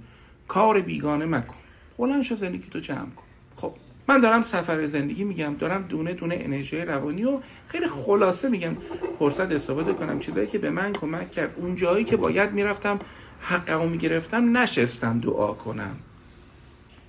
کار 0.47 0.81
بیگانه 0.81 1.25
مکن. 1.25 1.55
بلند 1.97 2.23
شو 2.23 2.35
زندگی 2.35 2.69
تو 2.71 2.79
جمع 2.79 2.97
کن. 2.97 3.23
خب 3.55 3.73
من 4.07 4.21
دارم 4.21 4.41
سفر 4.41 4.85
زندگی 4.85 5.23
میگم 5.23 5.55
دارم 5.59 5.81
دونه 5.81 6.13
دونه 6.13 6.37
انرژی 6.39 6.77
روانی 6.77 7.23
و 7.23 7.39
خیلی 7.67 7.87
خلاصه 7.87 8.49
میگم. 8.49 8.77
فرصت 9.19 9.51
استفاده 9.51 9.93
کنم. 9.93 10.19
چیزایی 10.19 10.47
که 10.47 10.57
به 10.57 10.69
من 10.69 10.93
کمک 10.93 11.31
کرد 11.31 11.53
اون 11.55 11.75
جایی 11.75 12.05
که 12.05 12.17
باید 12.17 12.51
می‌رفتم 12.51 12.99
حقمو 13.41 13.89
می‌گرفتم 13.89 14.57
نشستم 14.57 15.19
دعا 15.19 15.53
کنم. 15.53 15.95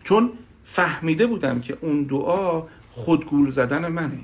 چون 0.05 0.33
فهمیده 0.65 1.27
بودم 1.27 1.61
که 1.61 1.79
اون 1.81 2.03
دعا 2.03 2.62
خودگول 2.91 3.51
زدن 3.51 3.89
منه. 3.89 4.19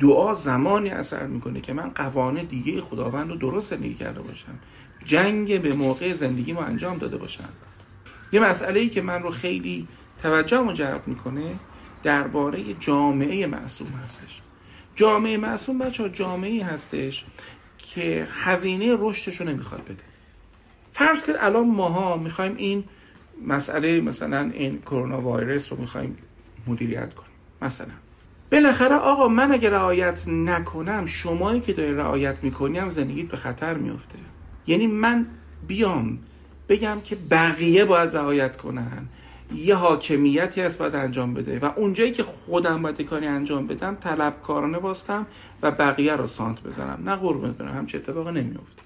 دعا 0.00 0.34
زمانی 0.34 0.90
اثر 0.90 1.26
می‌کنه 1.26 1.60
که 1.60 1.72
من 1.72 1.90
قوانه 1.90 2.44
دیگه 2.44 2.80
خداوند 2.80 3.30
رو 3.30 3.36
درست 3.36 3.70
زندگی 3.70 3.94
کرده 3.94 4.20
باشم. 4.20 4.58
جنگ 5.04 5.62
به 5.62 5.72
موقع 5.72 6.12
زندگی 6.12 6.52
رو 6.52 6.58
انجام 6.58 6.98
داده 6.98 7.16
باشم. 7.16 7.48
یه 8.32 8.40
مسئله 8.40 8.80
ای 8.80 8.88
که 8.88 9.02
من 9.02 9.22
رو 9.22 9.30
خیلی 9.30 9.88
توجه 10.22 10.72
جلب 10.72 11.02
می‌کنه 11.08 11.54
درباره 12.02 12.74
جامعه 12.80 13.46
معصوم 13.46 13.88
هستش. 13.88 14.40
جامعه 14.96 15.36
معصوم 15.36 15.78
بچه 15.78 16.08
جامعه 16.08 16.64
هستش 16.64 17.24
که 17.78 18.28
هزینه 18.32 18.96
رشدش 18.98 19.40
رو 19.40 19.48
نمی‌خواد 19.48 19.84
بده. 19.84 20.02
فرض 20.92 21.24
کرد 21.24 21.36
الان 21.40 21.70
ماها 21.70 22.16
می‌خوایم 22.16 22.56
این 22.56 22.84
مسئله 23.46 24.00
مثلا 24.00 24.50
این 24.54 24.82
کرونا 24.82 25.20
وایرس 25.20 25.72
رو 25.72 25.80
می‌خوایم 25.80 26.18
مدیریت 26.66 27.14
کنیم. 27.14 27.30
مثلا. 27.62 27.94
بالاخره 28.52 28.94
آقا 28.94 29.28
من 29.28 29.52
اگه 29.52 29.70
رعایت 29.70 30.28
نکنم 30.28 31.06
شمایی 31.06 31.60
که 31.60 31.72
داری 31.72 31.94
رعایت 31.94 32.36
می‌کنی 32.42 32.78
هم 32.78 32.90
زندگیت 32.90 33.28
به 33.28 33.36
خطر 33.36 33.74
میفته 33.74 34.18
یعنی 34.66 34.86
من 34.86 35.26
بیام 35.66 36.18
بگم 36.68 37.00
که 37.04 37.16
بقیه 37.30 37.84
باید 37.84 38.16
رعایت 38.16 38.56
کنن. 38.56 39.08
یه 39.54 39.74
حاکمیتی 39.74 40.60
هست 40.60 40.78
باید 40.78 40.94
انجام 40.94 41.34
بده 41.34 41.58
و 41.58 41.70
اونجایی 41.76 42.12
که 42.12 42.22
خودم 42.22 42.82
باید 42.82 43.02
کاری 43.02 43.26
انجام 43.26 43.66
بدم 43.66 43.94
طلبکارانه 44.00 44.78
باستم 44.78 45.26
و 45.62 45.70
بقیه 45.70 46.16
رو 46.16 46.26
سانت 46.26 46.62
بزنم. 46.62 47.02
نه 47.04 47.16
قربونت 47.16 47.56
برم 47.56 47.74
همچه 47.74 47.98
اتفاق 47.98 48.28
نمیفته 48.28 48.82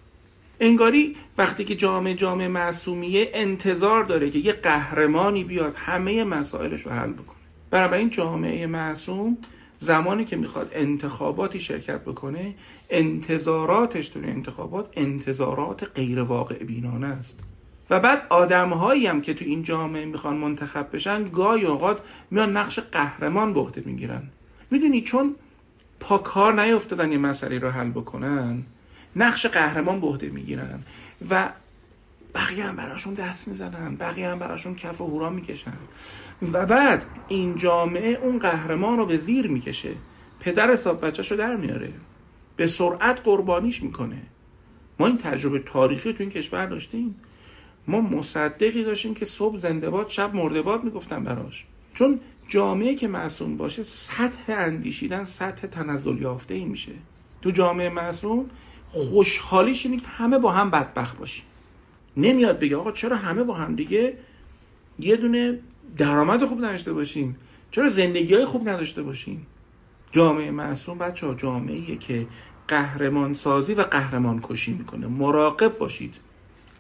انگاری 0.60 1.16
وقتی 1.38 1.64
که 1.64 1.74
جامعه 1.74 2.14
جامعه 2.14 2.48
معصومیه 2.48 3.30
انتظار 3.34 4.04
داره 4.04 4.30
که 4.30 4.38
یه 4.38 4.52
قهرمانی 4.52 5.44
بیاد 5.44 5.74
همه 5.76 6.24
مسائلش 6.24 6.86
رو 6.86 6.92
حل 6.92 7.12
بکنه. 7.12 7.41
این 7.72 8.10
جامعه 8.10 8.66
معصوم 8.66 9.38
زمانی 9.78 10.24
که 10.24 10.36
می‌خواد 10.36 10.70
انتخاباتی 10.74 11.60
شرکت 11.60 12.00
بکنه 12.00 12.54
انتظاراتش 12.90 14.08
تو 14.08 14.20
انتخابات 14.24 14.88
انتظارات 14.96 15.90
غیر 15.94 16.20
واقع 16.20 16.54
بینانه 16.64 17.06
است. 17.06 17.40
و 17.90 18.00
بعد 18.00 18.26
آدمهایی 18.28 19.06
هم 19.06 19.20
که 19.20 19.34
تو 19.34 19.44
این 19.44 19.62
جامعه 19.62 20.04
می‌خوان 20.04 20.36
منتخب 20.36 20.86
بشن 20.92 21.24
گاهی 21.28 21.64
اوقات 21.64 22.00
میان 22.30 22.56
نقش 22.56 22.78
قهرمان 22.78 23.52
به 23.52 23.60
عهده 23.60 23.82
می‌گیرن. 23.86 24.22
می‌دونی 24.70 25.00
چون 25.00 25.34
پا 26.00 26.18
کار 26.18 26.62
نیافتادن 26.62 27.12
یه 27.12 27.18
مسئله 27.18 27.58
رو 27.58 27.70
حل 27.70 27.90
بکنن 27.90 28.62
نقش 29.16 29.46
قهرمان 29.46 30.00
به 30.00 30.06
عهده 30.06 30.28
می‌گیرن 30.28 30.82
و 31.30 31.48
بقیه 32.34 32.64
هم 32.64 32.76
براشون 32.76 33.14
دست 33.14 33.48
می‌زنن 33.48 33.96
بقیه 33.96 34.28
هم 34.28 34.38
براشون 34.38 34.74
کف 34.74 35.00
و 35.00 35.06
هورا 35.06 35.30
می‌کشن. 35.30 35.72
و 36.52 36.66
بعد 36.66 37.04
این 37.28 37.56
جامعه 37.56 38.18
اون 38.22 38.38
قهرمان 38.38 38.98
رو 38.98 39.06
به 39.06 39.16
زیر 39.16 39.46
می‌کشه. 39.46 39.90
پدر 40.40 40.70
حساب 40.70 41.06
بچهش 41.06 41.30
رو 41.30 41.36
در 41.36 41.56
میاره. 41.56 41.92
به 42.56 42.66
سرعت 42.66 43.20
قربانیش 43.24 43.82
می‌کنه. 43.82 44.22
ما 44.98 45.06
این 45.06 45.18
تجربه 45.18 45.58
تاریخی 45.58 46.12
تو 46.12 46.22
این 46.22 46.30
کشور 46.30 46.66
داشتیم. 46.66 47.16
ما 47.88 48.00
مصدقی 48.00 48.84
داشتیم 48.84 49.14
که 49.14 49.24
صبح 49.24 49.56
زنده 49.56 49.90
باد 49.90 50.08
شب 50.08 50.34
مرده 50.34 50.62
باد 50.62 50.84
می‌گفتن 50.84 51.24
براش. 51.24 51.64
چون 51.94 52.20
جامعه 52.48 52.94
که 52.94 53.08
معصوم 53.08 53.56
باشه 53.56 53.82
سطح 53.82 54.52
اندیشیدن 54.52 55.24
سطح 55.24 55.66
تنزل 55.66 56.22
یافته 56.22 56.54
ای 56.54 56.64
میشه. 56.64 56.92
تو 57.42 57.50
جامعه 57.50 57.88
معصوم 57.88 58.50
خوشحالیش 58.88 59.86
اینه 59.86 59.98
که 59.98 60.06
همه 60.06 60.38
با 60.38 60.52
هم 60.52 60.70
بدبخت 60.70 61.18
باشیم. 61.18 61.44
نمیاد 62.16 62.58
بگه 62.58 62.76
آقا 62.76 62.92
چرا 62.92 63.16
همه 63.16 63.42
با 63.42 63.54
هم 63.54 63.74
دیگه؟ 63.74 64.16
یه 64.98 65.16
دونه 65.16 65.58
درآمد 65.96 66.44
خوب 66.44 66.64
نداشته 66.64 66.92
باشیم 66.92 67.36
چرا 67.70 67.88
زندگی 67.88 68.34
های 68.34 68.44
خوب 68.44 68.68
نداشته 68.68 69.02
باشیم 69.02 69.46
جامعه 70.12 70.50
معصوم 70.50 70.98
بچه 70.98 71.26
ها 71.26 71.34
جامعه 71.34 71.96
که 71.96 72.26
قهرمان 72.68 73.34
سازی 73.34 73.74
و 73.74 73.82
قهرمان 73.82 74.40
کشی 74.42 74.72
می‌کنه. 74.72 75.06
مراقب 75.06 75.78
باشید. 75.78 76.14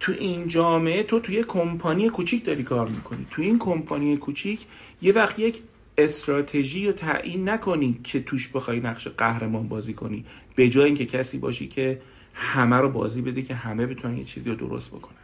تو 0.00 0.12
این 0.12 0.48
جامعه 0.48 1.02
تو 1.02 1.20
توی 1.20 1.44
کمپانی 1.44 2.08
کوچیک 2.08 2.44
داری 2.44 2.62
کار 2.62 2.88
می‌کنی. 2.88 3.26
تو 3.30 3.42
این 3.42 3.58
کمپانی 3.58 4.16
کوچیک 4.16 4.66
یه 5.02 5.12
وقت 5.12 5.38
یک 5.38 5.62
استراتژی 5.98 6.86
رو 6.86 6.92
تعیین 6.92 7.48
نکنی 7.48 8.00
که 8.04 8.22
توش 8.22 8.48
بخوای 8.48 8.80
نقش 8.80 9.08
قهرمان 9.08 9.68
بازی 9.68 9.92
کنی. 9.94 10.24
به 10.54 10.68
جای 10.68 10.84
اینکه 10.84 11.06
کسی 11.06 11.38
باشی 11.38 11.68
که 11.68 12.00
همه 12.34 12.76
رو 12.76 12.88
بازی 12.88 13.22
بده 13.22 13.42
که 13.42 13.54
همه 13.54 13.86
بتونن 13.86 14.16
یه 14.16 14.24
چیزی 14.24 14.50
رو 14.50 14.56
درست 14.56 14.90
بکنن. 14.90 15.21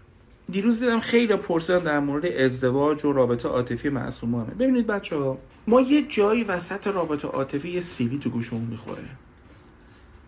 دیروز 0.52 0.80
دیدم 0.80 1.00
خیلی 1.00 1.36
پرسیدن 1.36 1.78
در 1.78 2.00
مورد 2.00 2.26
ازدواج 2.26 3.04
و 3.04 3.12
رابطه 3.12 3.48
عاطفی 3.48 3.88
معصومانه. 3.88 4.54
ببینید 4.54 4.86
بچه 4.86 5.16
ها 5.16 5.38
ما 5.66 5.80
یه 5.80 6.02
جایی 6.02 6.44
وسط 6.44 6.86
رابطه 6.86 7.28
عاطفی 7.28 7.70
یه 7.70 7.80
سیلی 7.80 8.18
تو 8.18 8.30
گوشمون 8.30 8.62
می‌خوره. 8.62 9.04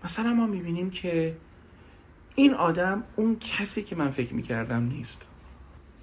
مثلا 0.05 0.35
ما 0.35 0.47
می‌بینیم 0.47 0.91
که 0.91 1.37
این 2.35 2.55
آدم 2.55 3.03
اون 3.17 3.37
کسی 3.39 3.83
که 3.83 3.97
من 3.97 4.11
فکر 4.11 4.35
می‌کردم 4.35 4.83
نیست. 4.83 5.23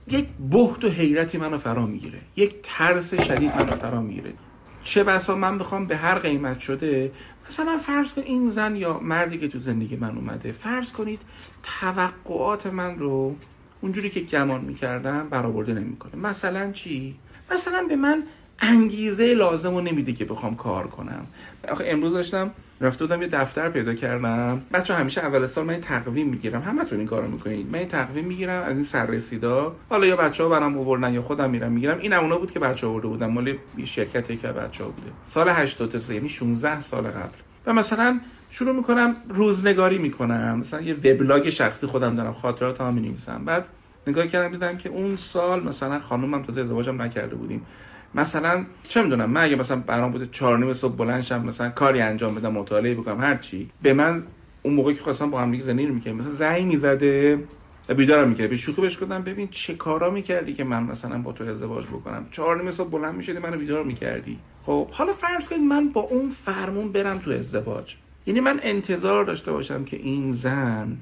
یک 0.08 0.28
بحت 0.52 0.84
و 0.84 0.90
حیرتی 0.90 1.38
منو 1.38 1.58
فرا 1.58 1.86
می‌گیره. 1.86 2.20
یک 2.36 2.56
ترس 2.64 3.22
شدید 3.22 3.52
منو 3.56 3.76
فرا 3.76 4.02
می‌گیره. 4.02 4.34
چه 4.84 5.04
بسا 5.04 5.36
من 5.36 5.58
بخوام 5.58 5.86
به 5.86 5.98
هر 5.98 6.20
قیمت 6.20 6.60
شده 6.60 7.12
مثلا 7.50 7.78
فرض 7.78 8.14
کن 8.14 8.22
این 8.22 8.50
زن 8.50 8.76
یا 8.76 9.00
مردی 9.00 9.38
که 9.38 9.48
تو 9.48 9.60
زندگی 9.60 9.96
من 9.96 10.18
اومده 10.18 10.52
فرض 10.52 10.92
کنید 10.92 11.20
توقعات 11.64 12.68
من 12.68 13.00
رو 13.00 13.36
اونجوری 13.82 14.10
که 14.10 14.20
گمان 14.20 14.62
می‌کردم 14.62 15.28
برآورده 15.30 15.74
نمی‌کنه. 15.74 16.16
مثلا 16.16 16.72
چی؟ 16.72 17.16
مثلا 17.52 17.86
به 17.90 17.96
من 17.96 18.24
انگیزه 18.60 19.34
لازم 19.34 19.76
رو 19.76 19.82
نمیده 19.82 20.14
که 20.14 20.26
بخوام 20.26 20.56
کار 20.56 20.88
کنم. 20.88 21.28
آخه 21.70 21.84
امروز 21.88 22.14
داشتم 22.14 22.52
رفته 22.82 23.06
بودم 23.06 23.22
یه 23.22 23.28
دفتر 23.28 23.70
پیدا 23.70 23.94
کردم. 23.94 24.62
بچه 24.74 24.94
همیشه 24.94 25.22
اول 25.22 25.46
سال 25.46 25.66
من 25.66 25.82
تقویم 25.82 26.28
می‌گیرم. 26.28 26.62
همتون 26.62 26.98
این 27.00 27.08
کارو 27.08 27.28
می‌کنید. 27.28 27.72
من 27.72 27.86
تقویم 27.86 28.26
می‌گیرم 28.26 28.64
از 28.64 28.76
این 28.76 28.84
سررسیدا 28.84 29.76
حالا 29.90 30.06
یا 30.06 30.16
بچه 30.16 30.44
ها 30.44 30.50
برام 30.50 30.78
آوردن 30.78 31.14
یا 31.14 31.22
خودم 31.22 31.50
میرم 31.50 31.72
می‌گیرم. 31.72 32.00
این 32.00 32.14
اونا 32.14 32.38
بود 32.38 32.52
که 32.52 32.60
بچه 32.60 32.88
آورده 32.88 33.08
بودم 33.08 33.32
مال 33.32 33.54
شرکتی 33.86 34.38
که 34.38 34.48
بچه 34.48 34.84
ها 34.84 34.90
بوده. 34.90 35.12
سال 35.28 35.50
83 35.50 36.14
یعنی 36.14 36.30
16 36.30 36.82
سال 36.82 37.04
قبل. 37.04 37.38
و 37.66 37.74
مثلا 37.74 38.20
شروع 38.50 38.76
می‌کنم 38.76 39.16
روزنگاری 39.30 39.98
می‌کنم. 39.98 40.60
مثلا 40.60 40.82
یه 40.82 40.94
وبلاگ 40.94 41.50
شخصی 41.50 41.88
خودم 41.88 42.16
دارم 42.16 42.34
خاطرات 42.34 42.78
ها 42.78 42.92
می‌نویسم. 42.92 43.46
بعد 43.46 43.66
نگاه 44.08 44.28
کردم 44.28 44.52
دیدم 44.52 44.78
که 44.78 44.90
اون 44.90 45.16
سال 45.16 45.64
مثلا 45.64 46.00
خانومم 46.00 46.44
تازه 46.44 46.62
ازدواجم 46.62 47.02
نکرده 47.02 47.36
بودیم. 47.36 47.66
مثلا 48.16 48.66
چه 48.84 49.04
می‌دونم 49.04 49.30
من 49.30 49.44
اگه 49.44 49.56
مثلا 49.56 49.78
برام 49.78 50.12
بوده 50.12 50.28
چهار 50.32 50.60
نیم 50.60 50.74
صبح 50.74 50.96
بلند 50.96 51.22
شم 51.22 51.46
مثلا 51.46 51.70
کاری 51.70 52.02
انجام 52.02 52.36
بدم 52.36 52.52
مطالعه 52.52 52.96
بکنم 52.96 53.22
هر 53.22 53.36
چی 53.36 53.70
به 53.82 53.94
من 53.94 54.24
اون 54.64 54.74
موقعی 54.74 54.96
که 54.96 55.02
خواستم 55.02 55.30
با 55.30 55.42
هم 55.42 55.52
دیگه 55.52 55.64
زندگی 55.64 55.88
می‌کردیم 55.88 56.20
مثلا 56.20 56.32
زنگ 56.32 56.66
می‌زده 56.66 57.40
و 57.90 57.94
بیدارم 57.94 58.30
می‌کرد 58.30 58.50
به 58.50 58.56
شوخی 58.56 58.82
بهش 58.82 59.04
گفتم 59.04 59.24
ببین 59.24 59.48
چه 59.48 59.74
کارا 59.74 60.10
می‌کردی 60.10 60.54
که 60.54 60.64
من 60.64 60.84
مثلا 60.84 61.18
با 61.18 61.32
تو 61.32 61.44
ازدواج 61.44 61.86
بکنم؟ 61.86 62.26
چهار 62.32 62.62
نیم 62.62 62.72
صبح 62.72 62.90
بلند 62.90 63.16
می‌شدی 63.16 63.40
منو 63.40 63.58
بیدار 63.58 63.84
می‌کردی. 63.84 64.40
خب 64.64 64.88
حالا 64.92 65.14
فرض 65.14 65.50
کنید 65.50 65.62
من 65.62 65.90
با 65.90 66.02
اون 66.02 66.30
فرمون 66.30 66.92
برم 66.92 67.18
تو 67.18 67.32
ازدواج. 67.32 67.96
یعنی 68.28 68.40
من 68.40 68.60
انتظار 68.64 69.24
داشته 69.24 69.52
باشم 69.52 69.86
که 69.86 69.98
این 69.98 70.32
زن 70.32 70.98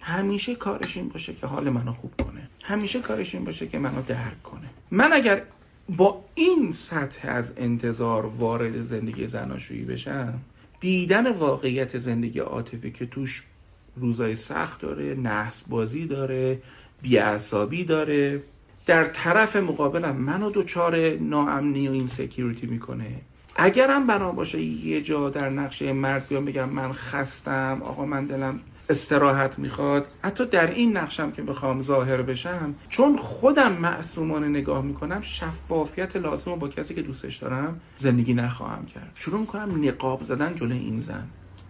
همیشه 0.00 0.54
کارش 0.54 0.96
این 0.96 1.08
باشه 1.08 1.34
که 1.34 1.46
حال 1.46 1.70
منو 1.70 1.92
خوب 1.92 2.12
کنه. 2.22 2.48
همیشه 2.62 3.00
کارش 3.00 3.34
این 3.34 3.44
باشه 3.44 3.66
که 3.66 3.78
منو 3.78 4.02
درک 4.02 4.42
کنه. 4.42 4.66
من 4.90 5.12
اگر 5.12 5.42
با 5.88 6.24
این 6.34 6.72
سطح 6.72 7.28
از 7.28 7.52
انتظار 7.56 8.26
وارد 8.26 8.84
زندگی 8.84 9.26
زناشویی 9.26 9.84
بشم 9.84 10.40
دیدن 10.80 11.32
واقعیت 11.32 11.98
زندگی 11.98 12.38
عاطفی 12.38 12.90
که 12.90 13.06
توش 13.06 13.42
روزای 13.96 14.36
سخت 14.36 14.80
داره 14.80 15.14
نحس 15.14 15.62
بازی 15.68 16.06
داره 16.06 16.58
بیعصابی 17.02 17.84
داره 17.84 18.42
در 18.86 19.04
طرف 19.04 19.56
مقابلم 19.56 20.16
منو 20.16 20.50
دوچار 20.50 21.16
ناامنی 21.16 21.88
و 21.88 21.92
این 21.92 22.06
سکیوریتی 22.06 22.66
می‌کنه. 22.66 23.20
اگرم 23.58 24.06
بنا 24.06 24.32
باشه 24.32 24.62
یه 24.62 25.02
جا 25.02 25.30
در 25.30 25.50
نقشه 25.50 25.92
مرد 25.92 26.28
بیام 26.28 26.44
بگم 26.44 26.68
من 26.68 26.92
خستم 26.92 27.82
آقا 27.84 28.04
من 28.04 28.24
دلم 28.24 28.60
استراحت 28.90 29.58
می‌خواد 29.58 30.06
حتی 30.22 30.46
در 30.46 30.70
این 30.70 30.96
نقشم 30.96 31.30
که 31.30 31.42
بخوام 31.42 31.82
ظاهر 31.82 32.22
بشم 32.22 32.74
چون 32.88 33.16
خودم 33.16 33.72
معصومانه 33.72 34.48
نگاه 34.48 34.82
می‌کنم 34.82 35.20
شفافیت 35.20 36.16
لازم 36.16 36.54
با 36.54 36.68
کسی 36.68 36.94
که 36.94 37.02
دوستش 37.02 37.36
دارم 37.36 37.80
زندگی 37.96 38.34
نخواهم 38.34 38.86
کرد. 38.86 39.12
شروع 39.14 39.40
می‌کنم 39.40 39.88
نقاب 39.88 40.22
زدن 40.22 40.54
جلوی 40.54 40.78
این 40.78 41.00
زن. 41.00 41.26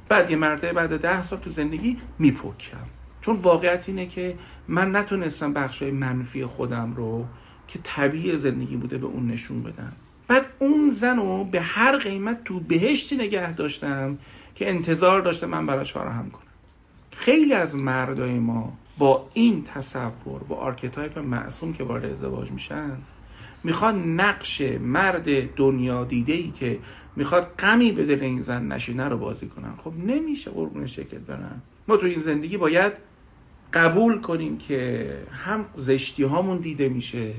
بعد 0.09 0.31
یه 0.31 0.37
مرتبه 0.37 0.73
بعد 0.73 1.01
ده 1.01 1.23
سال 1.23 1.39
تو 1.39 1.51
زندگی 1.51 1.99
میپکم 2.19 2.87
چون 3.21 3.37
واقعیت 3.37 3.89
اینه 3.89 4.07
که 4.07 4.35
من 4.69 4.97
نتونستم 4.97 5.53
بخشای 5.53 5.91
منفی 5.91 6.45
خودم 6.45 6.95
رو 6.97 7.27
که 7.69 7.79
طبیعی 7.83 8.39
زندگی 8.39 8.77
بوده 8.77 8.99
به 8.99 9.07
اون 9.07 9.27
نشون 9.27 9.63
بدم. 9.63 9.93
بعد 10.29 10.47
اون 10.59 10.91
زن 10.91 11.17
رو 11.17 11.45
به 11.45 11.61
هر 11.61 11.97
قیمت 11.97 12.45
تو 12.45 12.61
بهشتی 12.61 13.17
نگه 13.17 13.53
داشتم 13.53 14.19
که 14.55 14.71
انتظار 14.71 15.21
داشته 15.21 15.47
من 15.47 15.67
براش 15.67 15.93
فراهم 15.93 16.31
کنم. 16.31 16.43
خیلی 17.11 17.55
از 17.55 17.75
مردای 17.75 18.39
ما 18.39 18.73
با 18.99 19.29
این 19.35 19.65
تصور 19.65 20.43
با 20.49 20.57
archetype 20.57 21.19
معصوم 21.19 21.73
که 21.73 21.85
وارد 21.85 22.05
ازدواج 22.05 22.51
میشن 22.51 22.97
می‌خوان 23.65 24.21
نقش 24.21 24.61
مرد 24.81 25.55
دنیا 25.55 26.05
دیده 26.05 26.33
ای 26.33 26.51
که 26.51 26.79
می‌خواد 27.17 27.55
غمی 27.59 27.93
به 27.93 28.07
دل 28.07 28.21
این 28.21 28.43
زن 28.43 28.73
نشینه 28.73 29.09
رو 29.09 29.19
بازی 29.19 29.47
کنن. 29.47 29.73
خب 29.79 29.93
نمیشه 30.07 30.51
قربون 30.51 30.87
شکل 30.87 31.19
برن 31.19 31.61
ما 31.89 31.97
تو 31.97 32.07
این 32.07 32.21
زندگی 32.21 32.57
باید 32.57 32.93
قبول 33.73 34.21
کنیم 34.21 34.59
که 34.59 35.13
هم 35.33 35.65
زشتی 35.77 36.23
هامون 36.23 36.59
دیده 36.59 36.89
میشه 36.89 37.33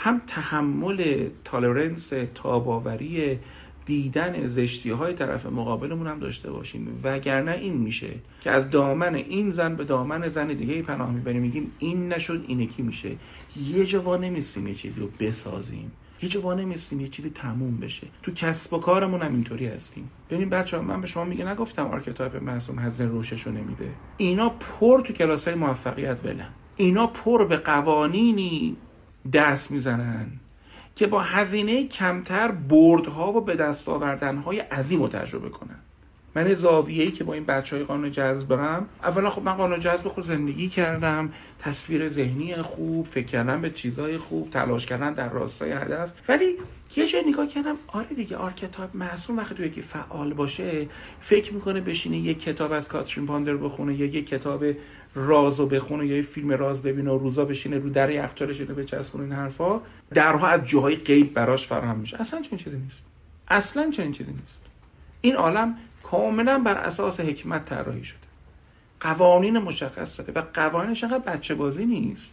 هم 0.00 0.20
تحمل 0.26 1.28
tolerance 1.44 2.12
تاب‌آوری 2.34 3.38
دیدن 3.84 4.46
زشتی 4.46 4.90
های 4.90 5.14
طرف 5.14 5.46
مقابلمون 5.46 6.06
هم 6.06 6.18
داشته 6.18 6.50
باشیم. 6.50 7.00
وگرنه 7.04 7.52
این 7.52 7.76
میشه 7.76 8.10
که 8.40 8.50
از 8.50 8.70
دامن 8.70 9.14
این 9.14 9.50
زن 9.50 9.76
به 9.76 9.84
دامن 9.84 10.28
زن 10.28 10.46
دیگه 10.46 10.82
پناه 10.82 11.10
می‌بریم. 11.10 11.42
میگیم 11.42 11.72
این 11.78 12.12
نشد 12.12 12.44
این 12.48 12.66
یکی 12.66 12.82
میشه. 12.82 13.10
یه 13.56 13.86
جا 13.86 14.16
نمیستیم 14.16 14.66
یه 14.66 14.74
چیزی 14.74 15.00
رو 15.00 15.08
بسازیم. 15.20 15.92
یه 16.22 16.28
جا 16.28 16.54
نمیستیم 16.54 17.00
یه 17.00 17.08
چیزی 17.08 17.30
تموم 17.30 17.76
بشه. 17.76 18.06
تو 18.22 18.32
کسب 18.32 18.74
و 18.74 18.78
کارمون 18.78 19.22
هم 19.22 19.34
اینطوری 19.34 19.66
هستیم. 19.66 20.10
ببین 20.30 20.48
بچه 20.48 20.78
من 20.78 21.00
به 21.00 21.06
شما 21.06 21.24
مگه 21.24 21.44
نگفتم 21.44 21.86
archetype 21.86 22.42
معصوم 22.42 22.78
هزینه 22.78 23.08
روشش 23.08 23.42
رو 23.42 23.52
نمیده. 23.52 23.90
اینا 24.16 24.48
پر 24.48 25.00
تو 25.00 25.12
کلاس 25.12 25.48
های 25.48 25.56
موفقیت 25.56 26.24
ولن. 26.24 26.50
اینا 26.76 27.06
پر 27.06 27.44
به 27.44 27.56
قوانینی 27.56 28.76
دست 29.32 29.70
می‌زنن 29.70 30.26
که 30.96 31.06
با 31.06 31.20
هزینه 31.20 31.86
کمتر 31.86 32.50
بردها 32.50 33.32
و 33.32 33.40
به 33.40 33.56
دست 33.56 33.88
آوردنهای 33.88 34.60
عظیم 34.60 35.02
رو 35.02 35.08
تجربه 35.08 35.48
کنن. 35.48 35.78
من 36.34 36.54
زاویه‌ای 36.54 37.10
که 37.10 37.24
با 37.24 37.34
این 37.34 37.44
بچه 37.44 37.76
های 37.76 37.84
قانون 37.84 38.10
جذب 38.10 38.48
برم 38.48 38.88
اولا 39.02 39.30
خب 39.30 39.42
من 39.42 39.54
قانون 39.54 39.80
جذب 39.80 40.08
خود 40.08 40.24
زندگی 40.24 40.68
کردم 40.68 41.32
تصویر 41.58 42.08
ذهنی 42.08 42.62
خوب 42.62 43.06
فکر 43.06 43.26
کردن 43.26 43.60
به 43.60 43.70
چیزای 43.70 44.18
خوب 44.18 44.50
تلاش 44.50 44.86
کردن 44.86 45.12
در 45.12 45.28
راستای 45.28 45.72
هدف. 45.72 46.12
ولی 46.28 46.56
یه 46.96 47.06
جای 47.06 47.22
نگاه 47.28 47.46
کردم 47.48 47.76
آره 47.86 48.06
دیگه 48.06 48.36
archetype 48.36 48.96
معصوم 48.96 49.36
وقتی 49.36 49.54
تو 49.54 49.62
یکی 49.62 49.82
فعال 49.82 50.34
باشه 50.34 50.88
فکر 51.20 51.54
می‌کنه 51.54 51.80
بشینه 51.80 52.18
یک 52.18 52.42
کتاب 52.42 52.72
از 52.72 52.88
کاترین 52.88 53.26
پاندر 53.26 53.56
بخونه 53.56 53.94
یا 53.94 54.06
یک 54.06 54.28
کتاب 54.28 54.64
رازو 55.14 55.66
بخونه 55.66 56.06
یا 56.06 56.16
یه 56.16 56.22
فیلم 56.22 56.50
راز 56.52 56.82
ببینه 56.82 57.10
و 57.10 57.18
روزا 57.18 57.44
بشینه 57.44 57.78
رو 57.78 57.90
در 57.90 58.10
یخچالش 58.10 58.60
اینو 58.60 58.74
بچسبونه 58.74 59.24
این 59.24 59.32
حرفا 59.32 59.80
درها 60.10 60.48
از 60.48 60.68
جاهای 60.68 60.96
غیب 60.96 61.34
براش 61.34 61.66
فراهم 61.66 61.98
میشه. 61.98 62.20
اصلا 62.20 62.42
چنین 62.42 62.58
چیزی 62.58 62.76
نیست. 62.76 63.02
اصلا 63.48 63.90
چنین 63.90 64.12
چیزی 64.12 64.30
نیست. 64.30 64.58
این 65.20 65.34
عالم 65.34 65.76
کاملا 66.02 66.58
بر 66.58 66.74
اساس 66.74 67.20
حکمت 67.20 67.64
طراحی 67.64 68.04
شده. 68.04 68.18
قوانین 69.00 69.58
مشخص 69.58 70.20
داره 70.20 70.32
و 70.32 70.42
قوانینش 70.54 71.04
انقدر 71.04 71.34
بچه 71.34 71.54
بازی 71.54 71.86
نیست 71.86 72.32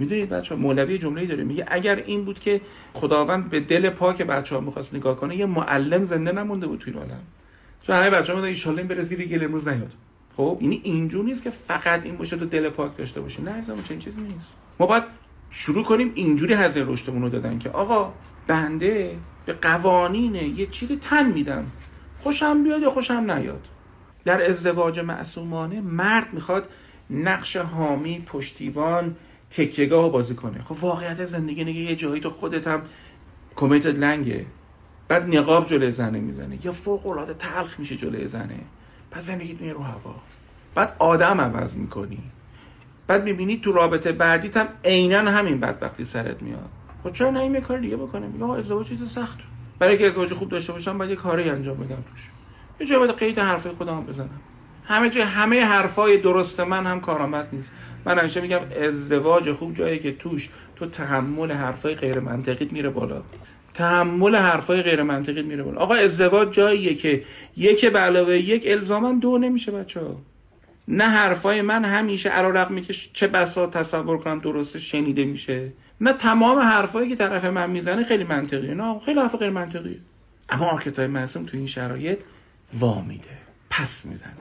می‌دونید 0.00 0.28
بچه 0.28 0.54
مولوی 0.54 0.98
جمله 0.98 1.26
داره. 1.26 1.44
میگه 1.44 1.64
اگر 1.68 1.96
این 1.96 2.24
بود 2.24 2.38
که 2.38 2.60
خداوند 2.92 3.50
به 3.50 3.60
دل 3.60 3.90
پاک 3.90 4.22
بچه 4.22 4.54
ها 4.54 4.60
می‌خواست 4.60 4.94
نگاه 4.94 5.16
کنه 5.16 5.36
یه 5.36 5.46
معلم 5.46 6.04
زنده 6.04 6.32
نمونده 6.32 6.66
بود 6.66 6.78
توی 6.78 6.92
عالم. 6.92 7.22
چون 7.82 7.96
همه 7.96 8.10
بچه 8.10 8.32
ها 8.32 8.40
می‌دونن 8.40 8.78
این 8.78 8.88
بره 8.88 9.02
زیر 9.02 9.24
گل 9.24 9.44
امروز 9.44 9.68
نیاد. 9.68 9.92
خب؟ 10.36 10.58
یعنی 10.60 10.80
اینجور 10.84 11.24
نیست 11.24 11.42
که 11.42 11.50
فقط 11.50 12.04
این 12.04 12.16
باشه 12.16 12.36
تو 12.36 12.46
دل 12.46 12.68
پاک 12.68 12.96
داشته 12.96 13.20
باشه 13.20 13.42
نه 13.42 13.50
عزیزم 13.50 13.82
چنین 13.82 14.00
چیزی 14.00 14.20
نیست. 14.20 14.54
ما 14.80 14.86
باید 14.86 15.04
شروع 15.50 15.84
کنیم 15.84 16.12
اینجوری 16.14 16.54
هزینه 16.54 16.92
رشدمون 16.92 17.22
رو 17.22 17.28
دادن 17.28 17.58
که 17.58 17.70
آقا 17.70 18.12
بنده 18.46 19.16
به 19.46 19.52
قوانین 19.52 20.34
یه 20.34 20.66
چیزی 20.66 20.96
تن 20.96 21.32
میدم 21.32 21.66
خوشم 22.20 22.64
بیاد 22.64 22.82
یا 22.82 22.90
خوشم 22.90 23.30
نیاد. 23.30 23.68
در 24.24 24.50
ازدواج 24.50 25.00
معصومانه 25.00 25.80
مرد 25.80 26.26
می‌خواد 26.32 26.68
نقش 27.10 27.56
حامی 27.56 28.22
پشتیبان 28.26 29.16
تکیهگاه 29.50 30.12
بازی 30.12 30.34
کنه. 30.34 30.62
خب 30.64 30.84
واقعیت 30.84 31.24
زندگی 31.24 31.64
نگه 31.64 31.80
یه 31.80 31.96
جایی 31.96 32.20
تو 32.20 32.30
خودت 32.30 32.66
هم 32.66 32.82
کمیتد 33.56 33.98
لنگه. 33.98 34.46
بعد 35.08 35.36
نقاب 35.36 35.66
جلوی 35.66 35.90
زنه 35.90 36.20
می‌زنه. 36.20 36.66
یا 36.66 36.72
فوق 36.72 37.06
العاده 37.06 37.34
تلخ 37.34 37.80
میشه 37.80 37.96
جلوی 37.96 38.28
زنه. 38.28 38.60
پس 39.10 39.26
زندگیت 39.26 39.60
میره 39.60 39.72
رو 39.72 39.82
هوا. 39.82 40.14
بعد 40.74 40.96
آدم 40.98 41.40
عوض 41.40 41.74
می‌کنی. 41.74 42.18
بعد 43.06 43.24
می‌بینی 43.24 43.56
تو 43.56 43.72
رابطه 43.72 44.12
بعدیت 44.12 44.56
هم 44.56 44.68
عینا 44.84 45.30
همین 45.30 45.60
بدبختی 45.60 46.04
سرت 46.04 46.42
میاد. 46.42 46.68
خب 47.04 47.12
چرا 47.12 47.30
نه؟ 47.30 47.40
این 47.40 47.60
کار 47.60 47.78
دیگه 47.78 47.96
بکنه. 47.96 48.26
میگه 48.26 48.44
ازدواج 48.44 48.88
چیز 48.88 49.10
سخت 49.10 49.38
برای 49.78 49.98
که 49.98 50.06
ازدواج 50.06 50.34
خوب 50.34 50.48
داشته 50.48 50.72
باشم 50.72 50.98
باید 50.98 51.10
یه 51.10 51.16
کاری 51.16 51.50
انجام 51.50 51.76
بدم 51.76 52.04
توش. 52.10 52.28
یه 52.80 52.86
جای 52.86 52.98
باید 52.98 53.10
قید 53.10 53.38
حرفای 53.38 53.72
خودم 53.72 54.04
بزنم. 54.04 54.40
همه 54.84 55.10
جای 55.10 55.22
همه 55.22 55.64
حرفای 55.64 56.18
درست 56.20 56.60
من 56.60 56.86
هم 56.86 57.00
کارآمد 57.00 57.48
نیست. 57.52 57.72
من 58.04 58.18
همیشه 58.18 58.40
میگم 58.40 58.60
ازدواج 58.82 59.52
خوب 59.52 59.74
جایی 59.74 59.98
که 59.98 60.12
توش 60.12 60.48
تو 60.76 60.86
تحمل 60.86 61.52
حرفای 61.52 61.94
غیر 61.94 62.20
منطقی 62.20 62.68
میره 62.72 62.90
بالا. 62.90 63.22
تحمل 63.74 64.36
حرفای 64.36 64.82
غیر 64.82 65.02
منطقی 65.02 65.42
میره 65.42 65.62
بالا. 65.62 65.80
آقا 65.80 65.94
ازدواج 65.94 66.50
جاییه 66.50 66.94
که 66.94 67.24
یک 67.56 67.86
به 67.86 67.98
علاوه 67.98 68.38
یک 68.38 68.64
الزاما 68.66 69.12
دو 69.12 69.38
نمیشه 69.38 69.72
بچه 69.72 70.00
ها 70.00 70.16
نه 70.88 71.04
حرفای 71.04 71.62
من 71.62 71.84
همیشه 71.84 72.28
علا 72.28 72.80
که 72.80 72.92
چه 72.92 73.28
بسا 73.28 73.66
تصور 73.66 74.18
کنم 74.18 74.38
درست 74.38 74.78
شنیده 74.78 75.24
میشه. 75.24 75.72
نه 76.00 76.12
تمام 76.12 76.58
حرفایی 76.58 77.08
که 77.08 77.16
طرف 77.16 77.44
من 77.44 77.70
می‌زنه 77.70 78.04
خیلی 78.04 78.24
منطقیه. 78.24 78.74
نه 78.74 78.98
خیلی 78.98 79.20
حرف 79.20 79.34
غیر 79.34 79.50
منطقیه. 79.50 79.98
اما 80.48 80.66
آرکتای 80.66 81.06
معصوم 81.06 81.46
تو 81.46 81.56
این 81.56 81.66
شرایط 81.66 82.18
وا 82.78 83.00
میده 83.00 83.38
پس 83.70 84.06
می‌زنه. 84.06 84.32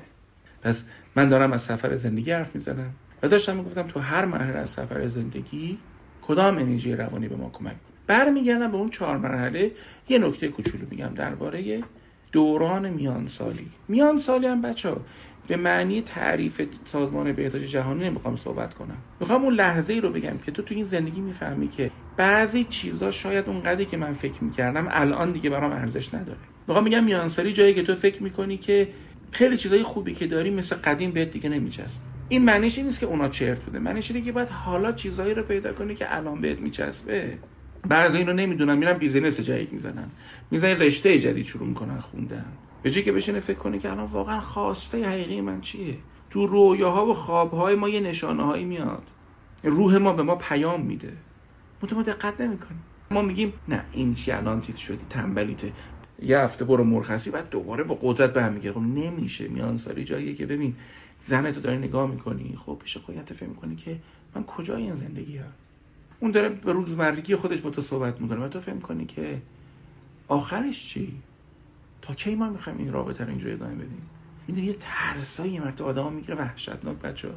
پس 0.63 0.85
من 1.15 1.29
دارم 1.29 1.53
از 1.53 1.61
سفر 1.61 1.95
زندگی 1.95 2.31
حرف 2.31 2.55
می‌زنم. 2.55 2.91
و 3.23 3.27
داشتم 3.27 3.55
می‌گفتم 3.55 3.87
تو 3.87 3.99
هر 3.99 4.25
مرحله 4.25 4.57
از 4.57 4.69
سفر 4.69 5.07
زندگی 5.07 5.77
کدام 6.21 6.57
انرژی 6.57 6.95
روانی 6.95 7.27
به 7.27 7.35
ما 7.35 7.49
کمک 7.49 7.71
کنه 7.71 7.97
برمیگردم 8.07 8.71
به 8.71 8.77
اون 8.77 8.89
چهار 8.89 9.17
مرحله. 9.17 9.71
یه 10.09 10.19
نکته 10.19 10.47
کوچولو 10.47 10.85
میگم 10.89 11.11
درباره 11.15 11.83
دوران 12.31 12.89
میان 12.89 13.27
سالی 13.27 13.71
میان 13.87 14.17
سالی 14.17 14.47
هم 14.47 14.61
بچه 14.61 14.89
ها 14.89 15.01
به 15.47 15.57
معنی 15.57 16.01
تعریف 16.01 16.61
سازمان 16.85 17.33
بهداشت 17.33 17.65
جهانی 17.65 18.03
نمی‌خوام 18.03 18.35
صحبت 18.35 18.73
کنم. 18.73 18.97
می‌خوام 19.19 19.43
اون 19.43 19.53
لحظه 19.53 19.93
ای 19.93 20.01
رو 20.01 20.09
بگم 20.09 20.37
که 20.37 20.51
تو 20.51 20.61
تو 20.61 20.75
این 20.75 20.83
زندگی 20.83 21.21
می‌فهمی 21.21 21.67
که 21.67 21.91
بعضی 22.17 22.63
چیزا 22.63 23.11
شاید 23.11 23.47
اون 23.49 23.61
قدری 23.61 23.85
که 23.85 23.97
من 23.97 24.13
فکر 24.13 24.43
می‌کردم 24.43 24.87
الان 24.91 25.31
دیگه 25.31 25.49
برام 25.49 25.71
ارزش 25.71 26.13
نداره. 26.13 26.39
می‌خوام 26.67 26.85
بگم 26.85 27.03
میانسالی 27.03 27.53
جایی 27.53 27.73
که 27.73 27.83
تو 27.83 27.95
فکر 27.95 28.23
می‌کنی 28.23 28.57
که 28.57 28.93
خیلی 29.31 29.57
چیزای 29.57 29.83
خوبی 29.83 30.13
که 30.13 30.27
داری 30.27 30.49
مثل 30.49 30.75
قدیم 30.75 31.11
بهت 31.11 31.31
دیگه 31.31 31.49
نمیچسب 31.49 32.01
این 32.29 32.45
معنیش 32.45 32.77
این 32.77 32.85
نیست 32.85 32.99
که 32.99 33.05
اونا 33.05 33.29
چرت 33.29 33.63
بوده. 33.63 33.79
معنیش 33.79 34.11
اینه 34.11 34.25
که 34.25 34.31
باید 34.31 34.49
حالا 34.49 34.91
چیزایی 34.91 35.33
رو 35.33 35.43
پیدا 35.43 35.73
کنی 35.73 35.95
که 35.95 36.15
الان 36.15 36.41
بهت 36.41 36.59
میچسبه. 36.59 37.37
بعضی 37.87 38.17
اینو 38.17 38.33
نمی‌دونن 38.33 38.77
میرن 38.77 38.93
بیزینس 38.93 39.39
جدید 39.39 39.73
می‌زنن 39.73 40.09
می‌زنن 40.51 40.79
رشته 40.79 41.19
جدید 41.19 41.45
شروع 41.45 41.67
می‌کنن 41.67 41.99
خوندن. 41.99 42.45
به 42.83 42.91
که 42.91 43.11
بشینه 43.11 43.39
فکر 43.39 43.57
کنه 43.57 43.79
که 43.79 43.91
الان 43.91 44.05
واقعا 44.05 44.39
خواسته 44.39 45.09
حقیقی 45.09 45.41
من 45.41 45.61
چیه؟ 45.61 45.95
تو 46.29 46.47
رویاها 46.47 47.05
و 47.05 47.13
خوابهای 47.13 47.75
ما 47.75 47.89
یه 47.89 47.99
نشانه 47.99 48.43
هایی 48.43 48.65
میاد. 48.65 49.03
روح 49.63 49.97
ما 49.97 50.13
به 50.13 50.23
ما 50.23 50.35
پیام 50.35 50.81
میده. 50.81 51.13
ما 51.95 52.01
دقت 52.01 52.41
نمی‌کنیم. 52.41 52.83
ما 53.11 53.21
میگیم 53.21 53.53
نه 53.67 53.83
این 53.91 54.15
چی 54.15 54.31
الان 54.31 54.61
چیز 54.61 54.75
شدی 54.75 55.05
تنبلیته. 55.09 55.71
یه 56.21 56.39
هفته 56.39 56.65
برو 56.65 56.83
مرخصی. 56.83 57.31
بعد 57.31 57.49
دوباره 57.49 57.83
با 57.83 57.97
قدرت 58.01 58.33
به 58.33 58.43
هم 58.43 58.53
می‌گیره 58.53 58.73
خب 58.73 58.79
نمیشه. 58.79 59.47
میانسالی 59.47 60.03
جاییه 60.03 60.35
که 60.35 60.45
ببین 60.45 60.75
زن 61.21 61.51
تو 61.51 61.61
داری 61.61 61.77
نگاه 61.77 62.11
می‌کنی 62.11 62.57
خب 62.65 62.77
پیش 62.83 62.97
خودت 62.97 63.33
فکر 63.33 63.49
می‌کنی 63.49 63.75
که 63.75 63.99
من 64.35 64.43
کجای 64.43 64.83
این 64.83 64.95
زندگی 64.95 65.37
هم 65.37 65.51
اون 66.19 66.31
داره 66.31 66.49
به 66.49 66.71
روزمرگی 66.71 67.35
خودش 67.35 67.61
با 67.61 67.69
تو 67.69 67.81
صحبت 67.81 68.21
می‌کنه 68.21 68.45
و 68.45 68.47
تو 68.47 68.59
فکر 68.59 68.73
می‌کنی 68.73 69.05
که 69.05 69.41
آخرش 70.27 70.87
چی؟ 70.87 71.13
تا 72.01 72.13
کی 72.13 72.35
ما 72.35 72.49
می‌خوایم 72.49 72.79
این 72.79 72.93
رابطه 72.93 73.23
رو 73.23 73.29
اینجوری 73.29 73.53
ادامه 73.53 73.75
بدیم؟ 73.75 74.09
می‌دونی 74.47 74.67
یه 74.67 74.75
ترسایی 74.79 75.59
مرد 75.59 75.81
آدم 75.81 76.13
می‌گیره 76.13 76.35
وحشتناک 76.35 76.97
بچه 76.97 77.27
ها. 77.27 77.35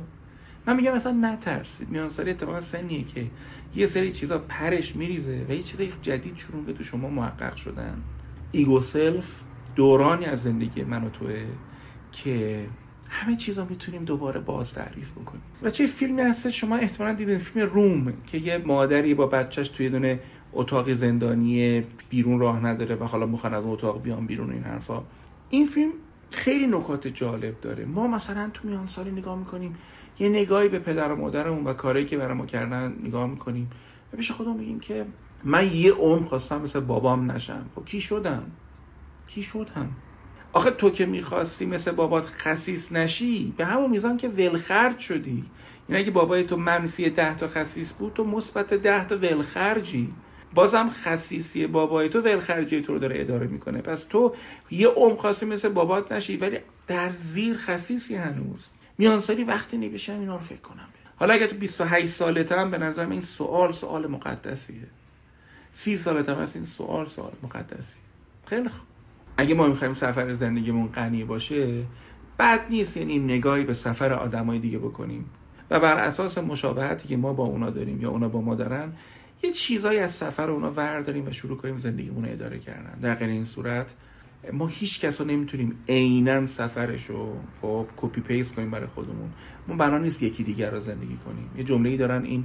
من 0.66 0.77
میگم 0.77 0.95
مثلا 0.95 1.12
نترسید. 1.12 1.88
میان 1.88 2.09
سالی 2.09 2.31
اتفاقا 2.31 2.61
سنیه 2.61 3.05
که 3.05 3.27
یه 3.75 3.87
سری 3.87 4.12
چیزا 4.12 4.38
پرش 4.38 4.97
میریزه 4.97 5.47
و 5.49 5.53
یه 5.53 5.62
چیزای 5.62 5.92
جدید 6.03 6.37
شروع 6.37 6.64
به 6.64 6.73
تو 6.73 6.85
شما 6.85 7.09
محقق 7.09 7.57
شدن. 7.57 8.03
ego 8.53 8.81
self 8.81 9.42
دورانی 9.77 10.25
از 10.25 10.42
زندگی 10.42 10.83
من 10.83 11.05
و 11.05 11.11
توه 11.11 11.47
که 12.12 12.66
همه 13.14 13.37
چیزا 13.37 13.64
می‌تونیم 13.64 14.05
دوباره 14.05 14.40
باز 14.40 14.75
تعریف 14.75 15.12
بکنیم. 15.12 15.42
و 15.62 15.70
چه 15.70 15.87
فیلمی 15.87 16.22
هست 16.22 16.48
شما 16.48 16.77
احتمالا 16.77 17.14
دیدین 17.14 17.38
فیلم 17.38 17.66
Room 17.66 18.12
که 18.27 18.38
یه 18.38 18.59
مادری 18.59 19.14
با 19.14 19.27
بچهش 19.27 19.68
توی 19.68 19.88
دونه 19.88 20.20
اتاق 20.53 20.92
زندانی 20.92 21.85
بیرون 22.09 22.40
راه 22.40 22.66
نداره 22.66 22.94
و 22.94 23.05
حالا 23.05 23.27
می‌خوان 23.27 23.55
از 23.55 23.64
اتاق 23.66 24.03
بیان 24.03 24.27
بیرون 24.27 24.53
این 24.53 24.62
حرفا. 24.62 25.03
این 25.51 25.66
فیلم 25.66 25.92
خیلی 26.31 26.66
نکات 26.66 27.07
جالب 27.07 27.61
داره. 27.61 27.85
ما 27.85 28.07
مثلا 28.07 28.51
تو 28.55 28.68
میان 28.68 28.87
سالی 28.87 29.11
نگاه 29.11 29.38
می‌کنیم 29.38 29.77
یه 30.18 30.29
نگاهی 30.29 30.68
به 30.68 30.79
پدر 30.79 31.12
و 31.12 31.16
مادرمون 31.16 31.64
و 31.64 31.72
کاری 31.72 32.05
که 32.05 32.18
برای 32.18 32.35
ما 32.35 32.46
کردن 32.46 32.96
نگاه 33.03 33.27
می‌کنیم 33.27 33.70
و 34.12 34.16
پیش 34.16 34.31
خودمون 34.31 34.57
میگیم 34.57 34.81
که 34.81 35.07
من 35.44 35.75
یه 35.75 35.92
عمر 35.92 36.27
خواستم 36.27 36.62
مثل 36.62 36.81
بابام 36.81 37.31
نشم. 37.31 37.66
خب 37.75 37.85
کی 37.85 38.01
شدم؟ 38.01 38.42
کی 39.27 39.42
شدم؟ 39.42 39.88
آخه 40.53 40.71
تو 40.71 40.91
که 40.91 41.07
می‌خواستی 41.07 41.67
مثل 41.67 41.91
بابات 41.91 42.27
خسیس 42.27 42.93
نشی 42.93 43.55
به 43.57 43.65
همون 43.65 43.91
میزان 43.91 44.17
که 44.17 44.29
ولخرج 44.29 44.99
شدی. 44.99 45.45
یعنی 45.88 46.03
اگه 46.03 46.11
بابای 46.11 46.45
تو 46.45 46.57
منفی 46.57 47.11
ده 47.11 47.37
تا 47.37 47.49
خسیس 47.49 47.93
بود 47.93 48.12
تو 48.12 48.25
مثبت 48.25 48.75
ده 48.75 49.07
تا 49.07 49.17
ولخرجی. 49.17 50.12
بازم 50.55 50.91
خصیصی 51.05 51.67
بابای 51.67 52.09
تو 52.09 52.21
ولخرجی 52.21 52.83
تو 52.83 52.93
رو 52.93 52.99
داره 52.99 53.21
اداره 53.21 53.47
می‌کنه. 53.47 53.81
پس 53.81 54.05
تو 54.05 54.35
یه 54.71 54.88
عمر 54.88 55.17
خواستی 55.17 55.47
مثل 55.47 55.69
بابات 55.69 56.12
نشی 56.12 56.37
ولی 56.37 56.59
در 56.87 57.11
زیر 57.11 57.57
خصیصی 57.57 58.15
هنوز. 58.15 58.71
میانسالی 58.99 59.45
وقتی 59.45 59.77
نمیشم 59.77 60.21
اینا 60.21 60.37
رو 60.37 60.43
فکر 60.43 60.61
کنم 60.61 60.88
حالا 61.17 61.35
اگه 61.35 61.47
تو 61.47 61.57
28 61.57 62.07
سالت 62.07 62.53
هم 62.53 62.71
به 62.71 62.79
نظرم 62.79 63.11
این 63.11 63.21
سوال 63.21 63.73
سوال 63.73 64.07
مقدسیه. 64.07 64.87
سی 65.73 65.97
سالت 65.97 66.29
هم 66.29 66.38
از 66.38 66.55
این 66.57 66.65
سوال 66.65 67.07
سوال 67.07 67.33
مقدسی 67.43 67.99
خیلی 68.47 68.69
خوب. 68.69 68.91
اگه 69.37 69.55
ما 69.55 69.68
می‌خوایم 69.68 69.95
سفر 69.95 70.35
زندگیمون 70.35 70.87
غنی 70.87 71.25
باشه 71.25 71.85
بد 72.38 72.61
نیست 72.71 72.97
یعنی 72.97 73.18
نگاهی 73.18 73.64
به 73.64 73.75
سفر 73.75 74.12
آدمای 74.12 74.59
دیگه 74.59 74.79
بکنیم. 74.79 75.25
و 75.71 75.81
بر 75.81 75.97
اساس 75.97 76.38
مشابهتی 76.38 77.09
که 77.09 77.16
ما 77.16 77.33
با 77.33 77.45
اونا 77.45 77.71
داریم 77.71 78.01
یا 78.01 78.11
اونا 78.11 78.29
با 78.29 78.40
ما 78.40 78.55
دارن 78.55 78.92
یه 79.42 79.53
چیزایی 79.53 79.99
از 79.99 80.11
سفر 80.11 80.51
اونا 80.51 80.73
ورداریم 80.73 81.27
و 81.27 81.33
شروع 81.33 81.57
کنیم 81.57 81.79
زندگیمون 81.79 82.25
رو 82.25 82.33
اداره 82.33 82.59
کردن. 82.59 82.99
در 83.03 83.14
غیر 83.14 83.29
این 83.29 83.45
صورت 83.45 83.87
ما 84.53 84.66
هیچ 84.66 85.01
کس 85.01 85.21
رو 85.21 85.27
نمی‌تونیم 85.27 85.75
عینا 85.88 86.47
سفرش 86.47 87.07
رو 87.07 87.37
خب 87.62 87.87
copy 87.97 88.21
paste 88.21 88.55
کنیم 88.55 88.71
برای 88.71 88.87
خودمون. 88.87 89.31
ما 89.68 89.75
بنا 89.77 89.99
نیست 89.99 90.23
یکی 90.23 90.45
دیگر 90.45 90.71
رو 90.71 90.81
زندگی 90.81 91.16
کنیم. 91.25 91.51
یه 91.57 91.64
جمله 91.64 91.90
ای 91.90 91.97
دارن 91.97 92.25
این 92.25 92.45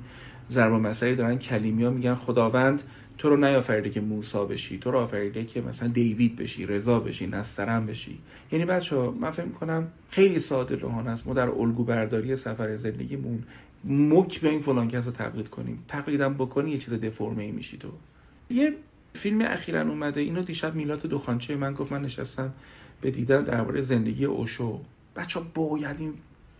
ضرب‌المثله 0.51 1.15
دارن 1.15 1.37
کلیمیا 1.37 1.89
میگن 1.89 2.15
خداوند 2.15 2.83
تو 3.17 3.29
رو 3.29 3.37
نیافریده 3.37 3.89
که 3.89 4.01
موسا 4.01 4.45
بشی 4.45 4.77
تو 4.77 4.91
رو 4.91 4.99
آفریده 4.99 5.45
که 5.45 5.61
مثلا 5.61 5.87
دیوید 5.87 6.35
بشی 6.35 6.65
رضا 6.65 6.99
بشی 6.99 7.27
نسترن 7.27 7.85
بشی. 7.85 8.19
یعنی 8.51 8.65
بچه 8.65 8.95
من 8.95 9.31
فکر 9.31 9.47
کنم 9.47 9.87
خیلی 10.09 10.39
ساده‌لوحانه 10.39 11.07
است. 11.07 11.27
ما 11.27 11.33
در 11.33 11.49
الگو 11.49 11.83
برداری 11.83 12.35
سفر 12.35 12.77
زندگیمون 12.77 13.43
مک 13.83 14.41
به 14.41 14.49
این 14.49 14.59
فلان 14.59 14.87
کس 14.87 15.05
رو 15.05 15.11
تقلید 15.11 15.49
کنیم. 15.49 15.83
تقلیدم 15.87 16.33
بکنی 16.33 16.71
یه 16.71 16.77
چیز 16.77 16.93
دفرمه 16.93 17.43
ای 17.43 17.51
میشی 17.51 17.77
تو. 17.77 17.87
یه 18.49 18.73
فیلم 19.13 19.41
اخیرا 19.41 19.81
اومده 19.81 20.21
اینو 20.21 20.43
دیشب 20.43 20.75
میلاد 20.75 21.01
دخانچی 21.01 21.43
به 21.43 21.55
من 21.55 21.73
گفت 21.73 21.91
من 21.91 22.01
نشستم 22.01 22.53
به 23.01 23.11
دیدن 23.11 23.43
درباره 23.43 23.81
زندگی 23.81 24.25
اوشو. 24.25 24.79
بچه‌ها 25.15 25.39
باید 25.53 25.95
این 25.99 26.13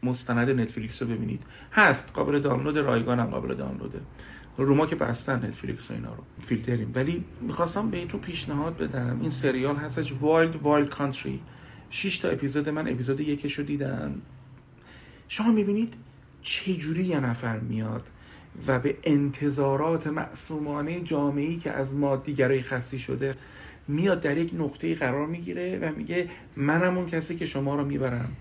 مستند 0.04 0.50
Netflix 0.50 1.02
رو 1.02 1.08
ببینید. 1.08 1.44
هست 1.72 2.12
قابل 2.14 2.40
دانلود 2.40 2.78
رایگان 2.78 3.20
هم 3.20 3.26
قابل 3.26 3.56
دانلوده. 3.56 4.00
رو 4.58 4.76
ما 4.76 4.86
که 4.86 4.96
بستن 4.96 5.46
Netflix 5.46 5.92
و 5.92 5.94
اینا 5.94 6.14
رو 6.14 6.24
فیلتریم. 6.42 6.92
ولی 6.96 7.24
می‌خواستم 7.42 7.90
بهتون 7.90 8.20
پیشنهاد 8.20 8.78
بدم. 8.78 9.18
این 9.22 9.30
سریال 9.30 9.76
هستش 9.76 10.14
Wild 10.22 10.56
Wild 10.56 10.90
Country 10.90 11.42
6 11.90 12.18
تا 12.18 12.30
اپیزود 12.30 12.70
من 12.70 12.88
اپیزود 12.88 13.20
یکش 13.20 13.54
رو 13.54 13.64
دیدم. 13.64 14.22
شما 15.28 15.52
می‌بینید 15.52 15.94
چجوری 16.42 17.04
یه 17.04 17.20
نفر 17.20 17.60
میاد 17.60 18.08
و 18.68 18.80
به 18.80 18.98
انتظارات 19.04 20.08
معصومانه 20.08 21.02
جامعه‌ای 21.02 21.58
که 21.58 21.72
از 21.72 21.94
مادی‌گرایی 21.94 22.62
خسته 22.62 23.00
شده 23.00 23.36
میاد 23.88 24.22
در 24.22 24.38
یک 24.38 24.52
نقطه 24.54 24.96
قرار 24.96 25.28
می‌گیره 25.28 25.80
و 25.80 25.92
میگه 25.98 26.30
منم 26.56 26.98
اون 26.98 27.06
کسی 27.06 27.36
که 27.36 27.46
شما 27.46 27.76
رو 27.76 27.86
می‌برم. 27.86 28.32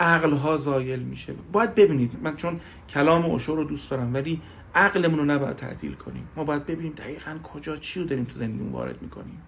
عقل 0.00 0.32
ها 0.32 0.56
زایل 0.56 1.00
میشه. 1.00 1.34
باید 1.52 1.74
ببینید 1.74 2.12
من 2.22 2.36
چون 2.36 2.60
کلام 2.88 3.24
اوشو 3.24 3.56
رو 3.56 3.64
دوست 3.64 3.90
دارم 3.90 4.14
ولی 4.14 4.42
عقلمون 4.74 5.18
رو 5.18 5.24
نباید 5.24 5.56
تعطیل 5.56 5.94
کنیم. 5.94 6.28
ما 6.36 6.44
باید 6.44 6.66
ببینیم 6.66 6.92
دقیقا 6.92 7.38
کجا 7.42 7.76
چی 7.76 8.00
رو 8.00 8.06
داریم 8.06 8.24
تو 8.24 8.38
زندگیمون 8.38 8.72
وارد 8.72 9.02
می‌کنیم. 9.02 9.42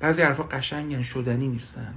بعضی 0.00 0.22
حرفا 0.22 0.42
قشنگن 0.42 1.02
شدنی 1.02 1.48
نیستن. 1.48 1.94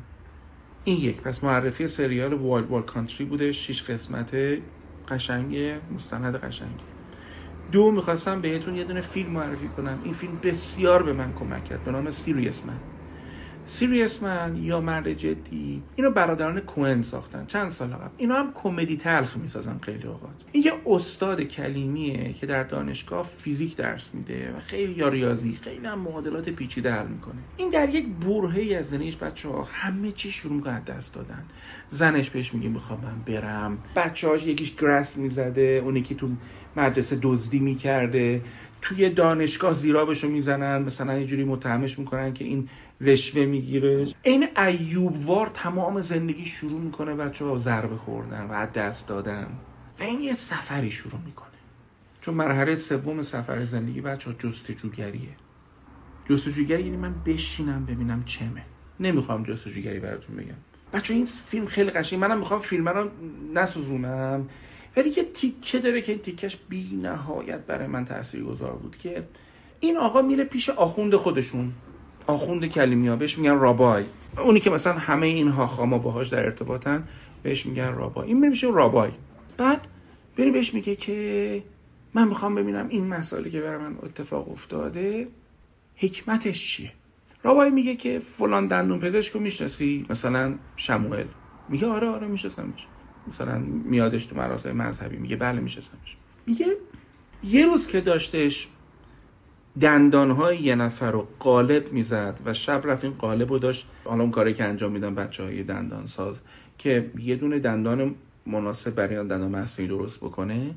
این 0.83 0.97
یک. 0.97 1.21
پس 1.21 1.43
معرفی 1.43 1.87
سریال 1.87 2.33
Wild 2.33 2.67
Wild 2.69 2.81
Country 2.81 3.25
بوده. 3.25 3.51
شیش 3.51 3.83
قسمته 3.83 4.61
قشنگه 5.09 5.79
مستند 5.95 6.35
قشنگه 6.35 6.83
دو 7.71 7.91
می‌خواستم 7.91 8.41
بهتون 8.41 8.75
یه 8.75 8.83
دونه 8.83 9.01
فیلم 9.01 9.29
معرفی 9.29 9.67
کنم. 9.67 9.99
این 10.03 10.13
فیلم 10.13 10.39
بسیار 10.43 11.03
به 11.03 11.13
من 11.13 11.33
کمک 11.33 11.65
کرد. 11.65 11.83
به 11.83 11.91
نام 11.91 12.11
Serious 12.11 12.63
Man 12.65 12.94
سیریس 13.67 14.23
من 14.23 14.56
یا 14.56 14.82
مرد 14.82 15.13
جدی؟ 15.13 15.82
اینو 15.95 16.12
برادران 16.12 16.60
کوهن 16.60 17.01
ساختن. 17.01 17.45
چند 17.45 17.69
سال 17.69 17.88
قبل. 17.88 18.10
اینا 18.17 18.36
هم 18.36 18.51
کمدی 18.54 18.97
تلخ 18.97 19.38
می‌سازن 19.38 19.80
خیلی 19.82 20.08
اوقات. 20.08 20.36
این 20.51 20.63
یه 20.63 20.73
استاد 20.86 21.41
کلیمیه 21.41 22.34
که 22.34 22.45
در 22.45 22.63
دانشگاه 22.63 23.23
فیزیک 23.38 23.75
درس 23.75 24.10
میده 24.13 24.54
و 24.58 24.60
خیلی 24.60 24.93
یا 24.93 25.10
ریاضی 25.10 25.60
خیلی 25.62 25.88
هم 25.88 25.99
معادلات 25.99 26.49
پیچیده 26.49 26.91
حل 26.91 27.08
می‌کنه. 27.08 27.36
این 27.58 27.69
در 27.69 27.89
یک 27.89 28.06
برهه 28.08 28.75
از 28.75 28.86
زندگیش 28.86 29.15
بچه 29.15 29.49
ها 29.49 29.67
همه 29.71 30.12
چی 30.12 30.32
شروع 30.32 30.54
می‌کنه 30.54 30.82
دست 30.82 31.15
دادن. 31.15 31.43
زنش 31.89 32.30
بهش 32.30 32.54
میگه 32.54 32.69
می‌خوام 32.69 32.99
من 33.04 33.34
برم. 33.34 33.78
بچه 33.95 34.28
هاش 34.28 34.45
یکیش 34.47 34.75
گرس 34.75 35.17
می‌زده 35.17 35.82
اونی 35.84 36.01
که 36.01 36.15
تو 36.15 36.30
مدرسه 36.75 37.19
دزدی 37.21 37.60
می‌کرده. 37.60 38.41
توی 38.82 39.10
دانشگاه 39.10 39.73
زیرابشو 39.73 40.30
می‌زنن 40.30 40.82
مثلا 40.82 41.19
یه 41.19 41.25
جوری 41.25 41.43
متهمش 41.43 41.99
می‌کنن 41.99 42.34
که 42.34 42.45
این 42.45 42.69
رشوه 43.01 43.45
می‌گیره. 43.45 44.08
این 44.23 44.47
ایوبوار 44.58 45.51
تمام 45.53 46.01
زندگی 46.01 46.45
شروع 46.45 46.79
می‌کنه 46.81 47.15
بچه 47.15 47.45
ها 47.45 47.58
ضربه 47.58 47.95
خوردن 47.95 48.47
و 48.49 48.65
دست 48.65 49.08
دادن 49.08 49.47
و 49.99 50.03
این 50.03 50.21
یه 50.21 50.34
سفری 50.34 50.91
شروع 50.91 51.19
می‌کنه. 51.25 51.49
چون 52.21 52.34
مرحله 52.34 52.75
سوم 52.75 53.21
سفر 53.21 53.63
زندگی 53.63 54.01
بچه 54.01 54.29
ها 54.29 54.36
جستجوگریه. 54.39 55.29
جستجوگری 56.29 56.84
یعنی 56.84 56.97
من 56.97 57.15
بشینم 57.25 57.86
ببینم 57.86 58.23
چمه. 58.23 58.62
نمی‌خوام 58.99 59.43
جستجوگری 59.43 59.99
براتون 59.99 60.36
بگم. 60.36 60.55
بچه 60.93 61.13
این 61.13 61.25
فیلم 61.25 61.65
خیلی 61.65 61.89
قشنگ 61.89 62.19
منم 62.19 62.38
می‌خوام 62.38 62.60
فیلم 62.60 62.89
رو 62.89 63.10
نسوزونم. 63.53 64.49
ولی 64.97 65.10
یه 65.10 65.23
تیکه 65.34 65.79
داره 65.79 66.01
که 66.01 66.12
این 66.12 66.21
تیکش 66.21 66.58
بی 66.69 66.99
نهایت 67.03 67.60
برای 67.60 67.88
من 67.88 68.05
تأثیر 68.05 68.43
گذار 68.43 68.73
بود 68.73 68.97
که 68.97 69.27
این 69.79 69.97
آقا 69.97 70.21
میره 70.21 70.43
پیش 70.43 70.69
آخوند 70.69 71.15
خودشون. 71.15 71.73
آخوند 72.27 72.65
کلیمی 72.65 73.15
بهش 73.15 73.38
میگن 73.38 73.59
رابای. 73.59 74.05
اونی 74.38 74.59
که 74.59 74.69
مثلا 74.69 74.93
همه 74.93 75.27
این 75.27 75.47
هاخاما 75.47 75.97
باهاش 75.97 76.27
در 76.27 76.45
ارتباطن 76.45 77.03
بهش 77.43 77.65
میگن 77.65 77.93
رابای. 77.93 78.27
این 78.27 78.49
میشه 78.49 78.67
رابای. 78.67 79.11
بعد 79.57 79.88
بری 80.38 80.51
بهش 80.51 80.73
میگه 80.73 80.95
که 80.95 81.63
من 82.13 82.27
می‌خوام 82.27 82.55
ببینم 82.55 82.88
این 82.89 83.07
مسائلی 83.07 83.51
که 83.51 83.61
برای 83.61 83.77
من 83.77 83.95
اتفاق 84.03 84.51
افتاده 84.51 85.27
حکمتش 85.95 86.67
چیه؟ 86.67 86.91
رابای 87.43 87.69
میگه 87.69 87.95
که 87.95 88.19
فلان 88.19 88.67
دندون 88.67 88.99
پزشک 88.99 89.33
رو 89.33 89.39
می‌شناسی 89.39 90.05
مثلا 90.09 90.55
شموئل. 90.75 91.25
میگه 91.69 91.88
آره 91.88 92.07
آره 92.07 92.27
میشناسمش. 92.27 92.88
مثلا 93.27 93.59
میادش 93.59 94.25
تو 94.25 94.35
مراسم 94.35 94.71
مذهبی 94.71 95.17
میگه 95.17 95.35
بله 95.35 95.59
میشناسمش. 95.59 96.17
میگه 96.45 96.65
یه 97.43 97.65
روز 97.65 97.88
که 97.88 98.01
داشتش 98.01 98.67
دندانهای 99.81 100.57
یه 100.57 100.75
نفر 100.75 101.11
رو 101.11 101.27
قالب 101.39 101.93
می‌زد 101.93 102.41
و 102.45 102.53
شب 102.53 102.81
رفت 102.83 103.03
این 103.03 103.13
قالب 103.13 103.49
رو 103.49 103.59
داشت. 103.59 103.88
حالا 104.03 104.21
اون 104.21 104.31
کاری 104.31 104.53
که 104.53 104.63
انجام 104.63 104.91
میدن 104.91 105.15
بچه 105.15 105.43
های 105.43 105.63
دندان 105.63 106.05
ساز 106.05 106.41
که 106.77 107.11
یه 107.19 107.35
دونه 107.35 107.59
دندان 107.59 108.15
مناسب 108.45 108.95
برای 108.95 109.15
دندان 109.15 109.51
مصنوعی 109.51 109.89
درست 109.89 110.19
بکنه. 110.19 110.75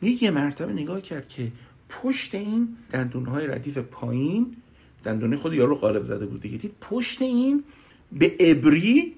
میگه 0.00 0.24
یه 0.24 0.30
مرتبه 0.30 0.72
نگاه 0.72 1.00
کرد 1.00 1.28
که 1.28 1.52
پشت 1.88 2.34
این 2.34 2.76
دندونهای 2.92 3.46
ردیف 3.46 3.78
پایین 3.78 4.56
دندونه 5.04 5.36
خود 5.36 5.54
یارو 5.54 5.74
قالب 5.74 6.04
زده 6.04 6.26
بود 6.26 6.40
دیگه. 6.40 6.58
دید 6.58 6.72
پشت 6.80 7.22
این 7.22 7.64
به 8.12 8.36
ابری 8.40 9.14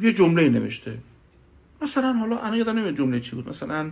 یه 0.00 0.12
جمله 0.12 0.48
نوشته. 0.48 0.98
مثلا 1.82 2.12
حالا 2.12 2.38
الان 2.38 2.58
یادم 2.58 2.78
نمیاد 2.78 2.96
جمله 2.96 3.20
چی 3.20 3.36
بود. 3.36 3.48
مثلا 3.48 3.90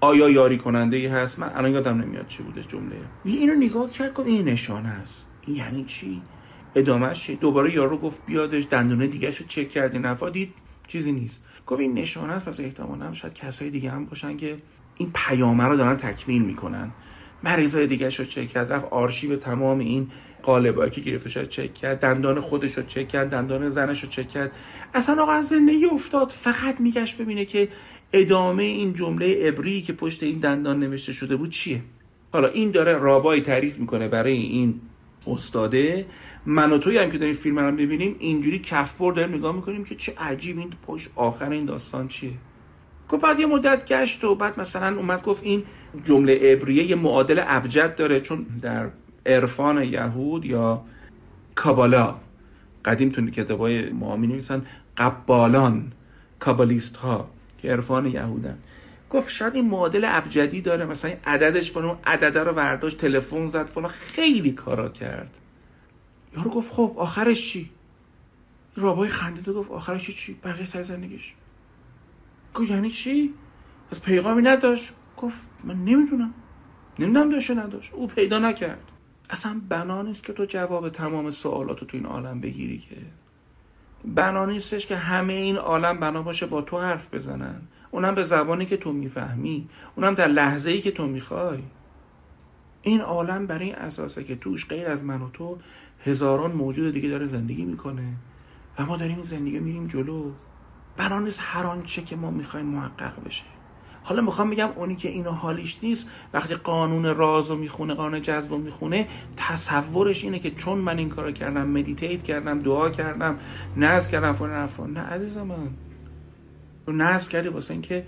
آیا 0.00 0.30
یاری 0.30 0.58
کننده 0.58 0.96
ای 0.96 1.06
هست؟ 1.06 1.38
من 1.38 1.50
الان 1.54 1.70
یادم 1.70 2.00
نمیاد 2.00 2.26
چی 2.26 2.42
بودش 2.42 2.66
جمله. 2.68 2.96
اینو 3.24 3.54
نگاه 3.54 3.90
کرد 3.90 4.14
گفت 4.14 4.28
این 4.28 4.48
نشانه 4.48 4.88
است 4.88 5.26
این 5.46 5.56
یعنی 5.56 5.84
چی؟ 5.84 6.22
ادامهش 6.74 7.30
دوباره 7.40 7.74
یارو 7.74 7.98
گفت 7.98 8.26
بیادش 8.26 8.66
دندونه 8.70 9.06
دیگه 9.06 9.28
رو 9.28 9.46
چک 9.48 9.68
کردی 9.68 9.98
نفا 9.98 10.30
دید 10.30 10.54
چیزی 10.86 11.12
نیست. 11.12 11.42
گفت 11.66 11.80
این 11.80 11.94
نشانه 11.94 12.32
است 12.32 12.48
پس 12.48 12.60
احتمالا 12.60 13.04
هم 13.04 13.12
شاید 13.12 13.34
کسای 13.34 13.70
دیگه 13.70 13.90
هم 13.90 14.04
باشن 14.04 14.36
که 14.36 14.58
این 14.96 15.10
پیامه 15.14 15.64
رو 15.64 15.76
دارن 15.76 15.96
تکمیل 15.96 16.42
می‌کنن. 16.42 16.90
مریضای 17.42 17.86
دیگه 17.86 18.08
رو 18.08 18.24
چک 18.24 18.48
کرد 18.48 18.72
رفت 18.72 18.84
آرشیو 18.90 19.36
تمام 19.36 19.78
این 19.78 20.10
قالبایی 20.42 20.90
که 20.90 21.00
گرفته 21.00 21.28
شد 21.28 21.48
چک 21.48 21.74
کرد 21.74 22.00
دندان 22.00 22.40
خودش 22.40 22.78
رو 22.78 22.82
چک 22.82 23.08
کرد 23.08 23.30
دندان 23.30 23.70
زنش 23.70 24.02
رو 24.02 24.08
چک 24.08 24.28
کرد. 24.28 24.52
اصلا 24.94 25.22
آقا 25.22 25.32
از 25.32 25.48
زندگی 25.48 25.84
افتاد 25.84 26.28
فقط 26.30 26.80
میگشت 26.80 27.18
ببینه 27.18 27.44
که 27.44 27.68
ادامه 28.12 28.62
این 28.62 28.92
جمله 28.92 29.36
ابری 29.40 29.82
که 29.82 29.92
پشت 29.92 30.22
این 30.22 30.38
دندان 30.38 30.80
نوشته 30.80 31.12
شده 31.12 31.36
بود 31.36 31.50
چیه؟ 31.50 31.82
حالا 32.32 32.48
این 32.48 32.70
داره 32.70 32.92
رابایی 32.92 33.42
تعریف 33.42 33.78
می‌کنه 33.78 34.08
برای 34.08 34.32
این 34.32 34.80
استاده. 35.26 36.06
من 36.46 36.72
و 36.72 36.78
توی 36.78 36.98
هم 36.98 37.10
که 37.10 37.18
داریم 37.18 37.34
فیلم 37.34 37.58
رو 37.58 37.72
ببینیم 37.72 38.16
اینجوری 38.18 38.58
کف 38.58 38.96
بر 38.96 39.12
داریم 39.12 39.34
نگاه 39.34 39.56
می‌کنیم 39.56 39.84
که 39.84 39.94
چه 39.94 40.14
عجیب 40.18 40.58
این 40.58 40.72
پشت 40.86 41.10
آخر 41.16 41.50
این 41.50 41.64
داستان 41.64 42.08
چیه. 42.08 42.32
گفت 43.08 43.22
بعد 43.22 43.40
یه 43.40 43.46
مدت 43.46 43.92
گشت 43.92 44.24
و 44.24 44.34
بعد 44.34 44.60
مثلا 44.60 44.96
اومد 44.96 45.22
گفت 45.22 45.44
این 45.44 45.62
جمله 46.04 46.52
عبریه 46.52 46.84
یه 46.84 46.96
معادل 46.96 47.42
ابجد 47.46 47.96
داره 47.96 48.20
چون 48.20 48.46
در 48.62 48.90
عرفان 49.26 49.84
یهود 49.84 50.44
یا 50.44 50.82
کابالا 51.54 52.14
قدیم 52.84 53.08
تو 53.08 53.30
کتابای 53.30 53.90
ما 53.90 54.16
می 54.16 54.26
نویسن 54.26 54.62
قبالان 54.96 55.92
کابالیست 56.38 56.96
ها 56.96 57.30
که 57.62 57.68
عرفان 57.68 58.06
یهودن. 58.06 58.58
گفت 59.10 59.28
شاید 59.28 59.54
این 59.54 59.68
معادل 59.68 60.04
ابجدی 60.08 60.60
داره 60.60 60.86
مثلا 60.86 61.14
عددش 61.26 61.70
فلان 61.70 61.98
عدده 62.04 62.40
رو 62.40 62.52
برداشت 62.52 62.98
تلفن 62.98 63.48
زد 63.48 63.66
فلان 63.66 63.88
خیلی 63.88 64.52
کارا 64.52 64.88
کرد. 64.88 65.36
یارو 66.36 66.50
گفت 66.50 66.72
خب 66.72 66.94
آخرش 66.96 67.52
چی؟ 67.52 67.70
رابای 68.76 69.08
خنده 69.08 69.52
گفت 69.52 69.70
آخرش 69.70 70.10
چی؟ 70.10 70.34
بقیه 70.44 70.66
سر 70.66 70.82
زندگیش. 70.82 71.34
گفت 72.54 72.70
یعنی 72.70 72.90
چی؟ 72.90 73.34
از 73.90 74.02
پیغامی 74.02 74.42
نداشت. 74.42 74.92
گفت 75.16 75.38
من 75.64 75.84
نمی‌دونم. 75.84 76.34
نمی‌دونم 76.98 77.30
داشته 77.30 77.54
نداشت. 77.54 77.92
او 77.94 78.06
پیدا 78.06 78.38
نکرد. 78.38 78.92
اصلا 79.30 79.60
بنا 79.68 80.02
نیست 80.02 80.22
که 80.22 80.32
تو 80.32 80.44
جواب 80.44 80.88
تمام 80.88 81.30
سوالاتو 81.30 81.86
تو 81.86 81.96
این 81.96 82.06
عالم 82.06 82.40
بگیری 82.40 82.78
که. 82.78 82.96
بنا 84.04 84.46
نیستش 84.46 84.86
که 84.86 84.96
همه 84.96 85.32
این 85.32 85.56
عالم 85.56 86.00
بنا 86.00 86.22
باشه 86.22 86.46
با 86.46 86.62
تو 86.62 86.80
حرف 86.80 87.14
بزنن. 87.14 87.60
اونم 87.90 88.14
به 88.14 88.24
زبانی 88.24 88.66
که 88.66 88.76
تو 88.76 88.92
می‌فهمی. 88.92 89.68
اونم 89.96 90.14
در 90.14 90.28
لحظه 90.28 90.70
ای 90.70 90.80
که 90.80 90.90
تو 90.90 91.06
می‌خوای. 91.06 91.62
این 92.82 93.00
عالم 93.00 93.46
برای 93.46 93.64
این 93.64 93.74
اساسه 93.74 94.24
که 94.24 94.36
توش 94.36 94.68
غیر 94.68 94.88
از 94.88 95.04
من 95.04 95.22
و 95.22 95.30
تو 95.30 95.58
هزاران 96.04 96.52
موجود 96.52 96.92
دیگه 96.94 97.08
داره 97.08 97.26
زندگی 97.26 97.64
می‌کنه. 97.64 98.14
و 98.78 98.86
ما 98.86 98.96
داریم 98.96 99.22
زندگی 99.22 99.58
میریم 99.58 99.86
جلو. 99.86 100.30
بنا 100.96 101.20
نیست 101.20 101.40
هر 101.42 101.66
آنچه 101.66 102.02
که 102.02 102.16
ما 102.16 102.30
می‌خوایم 102.30 102.66
محقق 102.66 103.24
بشه. 103.24 103.44
حالا 104.02 104.22
می‌خوام 104.22 104.48
میگم 104.48 104.68
اونی 104.76 104.96
که 104.96 105.08
اینو 105.08 105.30
حالیش 105.30 105.78
نیست 105.82 106.06
وقتی 106.32 106.54
قانون 106.54 107.16
راز 107.16 107.50
رو 107.50 107.56
می‌خونه 107.56 107.94
قانون 107.94 108.22
جذب 108.22 108.50
رو 108.50 108.58
می‌خونه 108.58 109.08
تصورش 109.36 110.24
اینه 110.24 110.38
که 110.38 110.50
چون 110.50 110.78
من 110.78 110.98
این 110.98 111.08
کارو 111.08 111.32
کردم 111.32 111.66
مدیتیت 111.66 112.22
کردم 112.22 112.58
دعا 112.58 112.90
کردم 112.90 113.38
نز 113.76 114.08
کردم 114.08 114.32
فلان 114.32 114.54
افران 114.54 114.92
نه 114.92 115.00
عزیز 115.00 115.38
من. 115.38 115.68
رو 116.86 116.92
نز 116.92 117.28
کردی 117.28 117.48
واسه 117.48 117.72
اینکه 117.72 118.04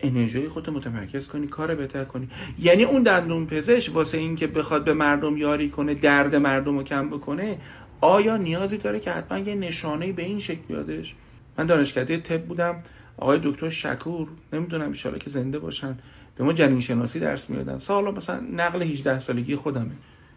انرژی 0.00 0.48
خودت 0.48 0.68
متمرکز 0.68 1.28
کنی 1.28 1.46
کار 1.46 1.74
بهتر 1.74 2.04
کنی. 2.04 2.28
یعنی 2.58 2.84
اون 2.84 3.02
دندون 3.02 3.46
پزشک 3.46 3.94
واسه 3.94 4.18
اینکه 4.18 4.46
بخواد 4.46 4.84
به 4.84 4.94
مردم 4.94 5.36
یاری 5.36 5.70
کنه 5.70 5.94
درد 5.94 6.36
مردم 6.36 6.78
رو 6.78 6.84
کم 6.84 7.08
بکنه 7.08 7.58
آیا 8.00 8.36
نیازی 8.36 8.76
داره 8.76 9.00
که 9.00 9.10
حتما 9.10 9.38
یه 9.38 9.54
نشانه 9.54 10.12
به 10.12 10.22
این 10.22 10.38
شکل 10.38 10.60
بیادش؟ 10.68 11.14
من 11.58 11.66
دانشکده 11.66 12.18
تب 12.18 12.42
بودم. 12.46 12.82
آقای 13.20 13.40
دکتر 13.44 13.68
شکور 13.68 14.28
نمی‌دونم 14.52 14.92
ان 15.04 15.18
که 15.18 15.30
زنده 15.30 15.58
باشن. 15.58 15.98
به 16.36 16.44
ما 16.44 16.52
جنین 16.52 16.80
شناسی 16.80 17.20
درس 17.20 17.50
می‌دادن. 17.50 17.78
سالا 17.78 18.10
مثلا 18.10 18.40
نقل 18.52 18.82
18 18.82 19.18
سالگی 19.18 19.56
خودمه. 19.56 19.90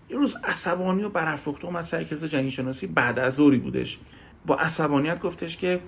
یه 0.09 0.17
روز 0.17 0.35
عصبانی 0.43 1.03
و 1.03 1.09
برافروخته 1.09 1.65
اومد 1.65 1.83
سر 1.83 2.03
کلاس 2.03 2.23
جنین 2.23 2.49
شناسی 2.49 2.87
بعد 2.87 3.19
از 3.19 3.35
ظهری 3.35 3.57
بودش. 3.57 3.99
با 4.45 4.55
عصبانیت 4.55 5.19
گفتش 5.19 5.57
که 5.57 5.79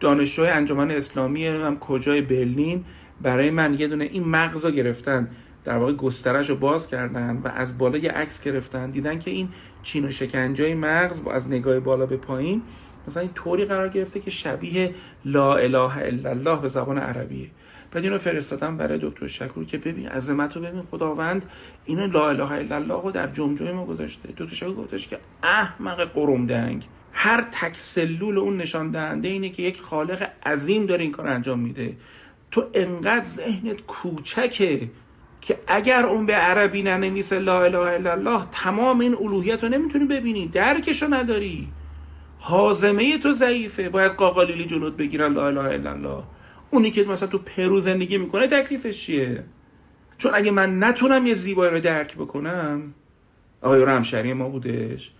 دانشجوی 0.00 0.48
انجمن 0.48 0.90
اسلامی 0.90 1.46
هم 1.46 1.78
کجای 1.78 2.22
برلین؟ 2.22 2.84
برای 3.20 3.50
من 3.50 3.74
یه 3.74 3.88
دونه 3.88 4.04
این 4.04 4.24
مغز 4.24 4.64
رو 4.64 4.70
گرفتن. 4.70 5.30
در 5.64 5.76
واقع 5.76 5.92
گسترش 5.92 6.50
رو 6.50 6.56
باز 6.56 6.88
کردن 6.88 7.40
و 7.44 7.48
از 7.48 7.78
بالا 7.78 7.98
یه 7.98 8.10
عکس 8.10 8.42
گرفتن. 8.42 8.90
دیدن 8.90 9.18
که 9.18 9.30
این 9.30 9.48
چین 9.82 10.04
و 10.04 10.10
شکنجای 10.10 10.74
مغز 10.74 11.20
از 11.26 11.46
نگاه 11.46 11.80
بالا 11.80 12.06
به 12.06 12.16
پایین 12.16 12.62
مثلا 13.08 13.22
این 13.22 13.32
طوری 13.34 13.64
قرار 13.64 13.88
گرفته 13.88 14.20
که 14.20 14.30
شبیه 14.30 14.94
لا 15.24 15.56
اله 15.56 15.98
الا 15.98 16.30
الله 16.30 16.60
به 16.60 16.68
زبان 16.68 16.98
عربیه. 16.98 17.48
بعد 17.92 18.04
اینو 18.04 18.18
فرستادم 18.18 18.76
برای 18.76 18.98
دکتر 19.02 19.26
شکور 19.26 19.64
که 19.64 19.78
ببین 19.78 20.08
عظمت 20.08 20.56
رو 20.56 20.62
ببین 20.62 20.82
خداوند 20.82 21.44
اینو 21.84 22.06
لا 22.06 22.28
اله 22.28 22.52
الا 22.52 22.76
الله 22.76 23.02
رو 23.02 23.10
در 23.10 23.26
جمجمه 23.26 23.72
ما 23.72 23.84
گذاشته. 23.86 24.28
دکتر 24.28 24.54
شکور 24.54 24.74
گفتش 24.74 25.08
که 25.08 25.18
احمق 25.42 26.04
قرمدنگ 26.04 26.84
هر 27.12 27.42
تک 27.52 27.76
سلول 27.76 28.38
اون 28.38 28.56
نشان 28.56 28.90
دهنده 28.90 29.28
اینه 29.28 29.48
که 29.48 29.62
یک 29.62 29.80
خالق 29.80 30.28
عظیم 30.46 30.86
داره 30.86 31.02
این 31.02 31.12
کار 31.12 31.28
انجام 31.28 31.58
میده. 31.58 31.96
تو 32.50 32.64
انقدر 32.74 33.24
ذهنت 33.24 33.80
کوچکه 33.86 34.88
که 35.40 35.58
اگر 35.66 36.02
اون 36.02 36.26
به 36.26 36.34
عربی 36.34 36.82
ننویسه 36.82 37.38
لا 37.38 37.64
اله 37.64 37.78
الا 37.78 38.12
الله 38.12 38.46
تمام 38.52 39.00
این 39.00 39.14
الوهیت 39.14 39.64
رو 39.64 39.68
نمی‌تونی 39.68 40.04
ببینی. 40.04 40.48
درکشو 40.48 41.14
نداری. 41.14 41.68
حازمه 42.38 43.18
تو 43.18 43.32
ضعیفه. 43.32 43.88
باید 43.88 44.12
قاقالیلی 44.12 44.64
جلوت 44.64 44.96
بگیرن 44.96 45.32
لا 45.32 45.46
اله 45.46 45.60
الا 45.60 45.90
الله. 45.92 46.22
اونی 46.70 46.90
که 46.90 47.04
مثلا 47.04 47.28
تو 47.28 47.38
پرو 47.38 47.80
زندگی 47.80 48.18
می‌کنه 48.18 48.46
تکلیفش 48.46 49.00
چیه؟ 49.00 49.44
چون 50.18 50.32
اگه 50.34 50.50
من 50.50 50.84
نتونم 50.84 51.26
یه 51.26 51.34
زیبایی 51.34 51.70
رو 51.70 51.80
درک 51.80 52.14
بکنم 52.14 52.94
آقای 53.62 53.84
رمشری 53.84 54.32
ما 54.32 54.48
بودش. 54.48 55.10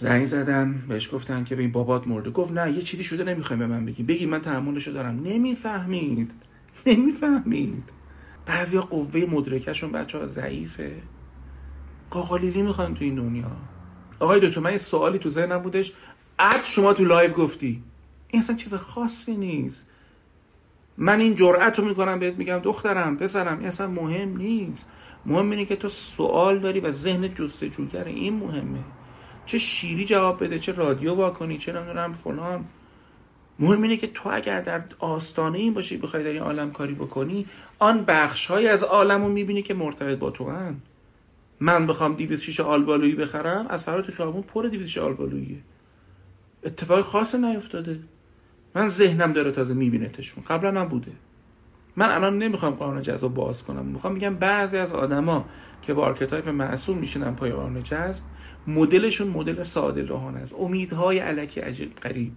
زنگ 0.00 0.26
زدن 0.26 0.82
بهش 0.88 1.14
گفتن 1.14 1.44
که 1.44 1.56
به 1.56 1.62
این 1.62 1.72
بابات 1.72 2.08
مرده. 2.08 2.30
گفت 2.30 2.52
نه 2.52 2.72
یه 2.72 2.82
چیزی 2.82 3.04
شده 3.04 3.24
نمی‌خوایم 3.24 3.58
به 3.60 3.66
من 3.66 3.84
بگی 3.84 4.02
بگی 4.02 4.26
من 4.26 4.40
تحملشو 4.40 4.90
دارم. 4.90 5.20
نمی‌فهمید. 5.24 6.32
نمی‌فهمید. 6.86 7.92
بعضیا 8.46 8.80
قوه 8.80 9.26
مدرکشون 9.30 9.92
بچه 9.92 10.18
ها 10.18 10.26
ضعیفه. 10.26 10.92
قاقالیلی 12.10 12.62
می‌خوایم 12.62 12.94
تو 12.94 13.04
این 13.04 13.14
دنیا. 13.14 13.50
آقای 14.20 14.48
دکتر 14.48 14.60
من 14.60 14.72
یه 14.72 14.78
سوالی 14.78 15.18
تو 15.18 15.30
ذهنم 15.30 15.58
بودش. 15.58 15.92
اد 16.38 16.64
شما 16.64 16.92
تو 16.92 17.04
live 17.04 17.32
گفتی. 17.32 17.82
این 18.28 18.42
اصلا 18.42 18.56
چیز 18.56 18.74
خاصی 18.74 19.36
نیست. 19.36 19.86
من 20.98 21.20
این 21.20 21.34
جرأت 21.34 21.78
رو 21.78 21.84
می‌کنم 21.84 22.18
بهت 22.18 22.34
میگم 22.34 22.58
دخترم 22.58 23.16
پسرم 23.16 23.58
این 23.58 23.68
اصلا 23.68 23.86
مهم 23.86 24.36
نیست. 24.36 24.88
مهم 25.26 25.50
اینه 25.50 25.64
که 25.64 25.76
تو 25.76 25.88
سوال 25.88 26.58
داری 26.58 26.80
و 26.80 26.92
ذهن 26.92 27.34
جستجوگر 27.34 28.04
این 28.04 28.34
مهمه. 28.34 28.78
چه 29.46 29.58
شیری 29.58 30.04
جواب 30.04 30.44
بده 30.44 30.58
چه 30.58 30.72
رادیو 30.72 31.14
واکنی 31.14 31.58
چه 31.58 31.72
نمی‌دونم 31.72 32.12
فلان. 32.12 32.64
مهم 33.58 33.82
اینه 33.82 33.96
که 33.96 34.06
تو 34.06 34.28
اگر 34.32 34.60
در 34.60 34.82
آستانه 34.98 35.58
این 35.58 35.74
باشی 35.74 35.96
بخوای 35.96 36.24
در 36.24 36.30
این 36.30 36.42
عالم 36.42 36.72
کاری 36.72 36.94
بکنی 36.94 37.46
آن 37.78 38.04
بخش 38.04 38.46
های 38.46 38.68
از 38.68 38.82
عالم 38.82 39.24
رو 39.24 39.28
می‌بینی 39.28 39.62
که 39.62 39.74
مرتبط 39.74 40.18
با 40.18 40.30
تو 40.30 40.50
هن. 40.50 40.76
من 41.60 41.86
بخوام 41.86 42.14
دیویز 42.14 42.40
شیشه 42.40 42.62
آلبالویی 42.62 43.14
بخرم 43.14 43.66
از 43.66 43.84
فرات 43.84 44.10
خیابون 44.10 44.42
پر 44.42 44.62
دیویز 44.62 44.86
شیشه 44.86 45.00
آلبالوییه. 45.00 45.58
اتفاق 46.64 47.00
خاص 47.00 47.34
نیفتاده. 47.34 48.00
من 48.74 48.88
ذهنم 48.88 49.32
داره 49.32 49.52
تازه 49.52 49.74
میبینتشون 49.74 50.44
قبلا 50.44 50.80
هم 50.80 50.88
بوده 50.88 51.12
من 51.96 52.10
الان 52.10 52.38
نمی‌خوام 52.38 52.74
قانون 52.74 53.02
جذب 53.02 53.28
باز 53.28 53.64
کنم. 53.64 53.86
می‌خوام 53.86 54.14
بگم 54.14 54.34
بعضی 54.34 54.76
از 54.76 54.92
آدما 54.92 55.44
که 55.82 55.94
با 55.94 56.04
archetype 56.04 56.48
معصوم 56.48 56.98
میشینن 56.98 57.34
پای 57.34 57.50
قانون 57.50 57.82
جذب 57.82 58.22
مدلشون 58.66 59.28
مدل 59.28 59.62
ساده 59.62 60.06
راهانه 60.06 60.38
است. 60.38 60.54
امیدهای 60.58 61.18
علکی 61.18 61.60
عجیب 61.60 61.96
قریب 61.96 62.32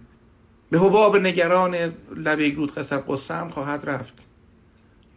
به 0.70 0.78
حباب 0.78 1.16
نگران 1.16 1.74
لبه 2.16 2.50
گرود 2.50 2.74
قصب 2.74 3.04
قصه 3.08 3.34
هم 3.34 3.48
خواهد 3.48 3.90
رفت. 3.90 4.26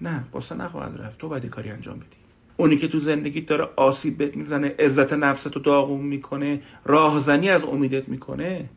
نه 0.01 0.23
قصه 0.33 0.55
نخواهد 0.55 1.01
رفت. 1.01 1.19
تو 1.19 1.29
باید 1.29 1.45
کاری 1.45 1.69
انجام 1.69 1.95
بدی. 1.95 2.17
اونی 2.57 2.77
که 2.77 2.87
تو 2.87 2.99
زندگیت 2.99 3.45
داره 3.45 3.69
آسیب 3.75 4.17
بهت 4.17 4.37
می‌زنه 4.37 4.75
عزت 4.79 5.13
نفستو 5.13 5.59
داغون 5.59 6.01
می‌کنه 6.01 6.61
راهزنی 6.85 7.49
از 7.49 7.63
امیدت 7.63 8.09
می‌کنه 8.09 8.69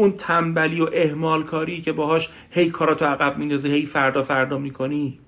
اون 0.00 0.12
تنبلی 0.12 0.80
و 0.80 0.88
اهمال 0.92 1.44
کاری 1.44 1.80
که 1.80 1.92
باهاش 1.92 2.28
هی 2.50 2.70
کاراتو 2.70 3.04
عقب 3.04 3.38
میندازه 3.38 3.68
هی 3.68 3.84
فردا 3.84 4.22
فردا 4.22 4.58
می‌کنی. 4.58 5.18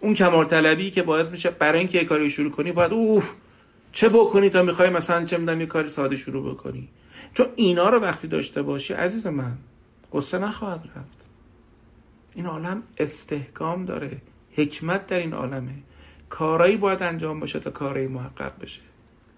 اون 0.00 0.14
کمال 0.14 0.44
طلبی 0.44 0.90
که 0.90 1.02
باعث 1.02 1.30
میشه 1.30 1.50
برای 1.50 1.78
اینکه 1.78 1.98
یه 1.98 2.04
کاری 2.04 2.30
شروع 2.30 2.50
کنی 2.50 2.72
باید 2.72 2.92
اوه 2.92 3.24
چه 3.92 4.08
بکنی 4.08 4.50
تا 4.50 4.62
می‌خوای 4.62 4.90
مثلا 4.90 5.24
چه 5.24 5.38
می‌دونم 5.38 5.60
یه 5.60 5.66
کاری 5.66 5.88
ساده 5.88 6.16
شروع 6.16 6.54
بکنی. 6.54 6.88
تو 7.34 7.46
اینا 7.56 7.88
رو 7.88 7.98
وقتی 7.98 8.28
داشته 8.28 8.62
باشی 8.62 8.94
عزیز 8.94 9.26
من 9.26 9.58
قصه 10.12 10.38
نخواهد 10.38 10.84
رفت. 10.96 11.28
این 12.34 12.46
عالم 12.46 12.82
استحکام 12.98 13.84
داره 13.84 14.16
حکمت 14.52 15.06
در 15.06 15.18
این 15.18 15.32
عالمه. 15.32 15.74
کارایی 16.30 16.76
باید 16.76 17.02
انجام 17.02 17.40
باشه 17.40 17.60
تا 17.60 17.70
کارایی 17.70 18.06
محقق 18.06 18.52
بشه. 18.60 18.80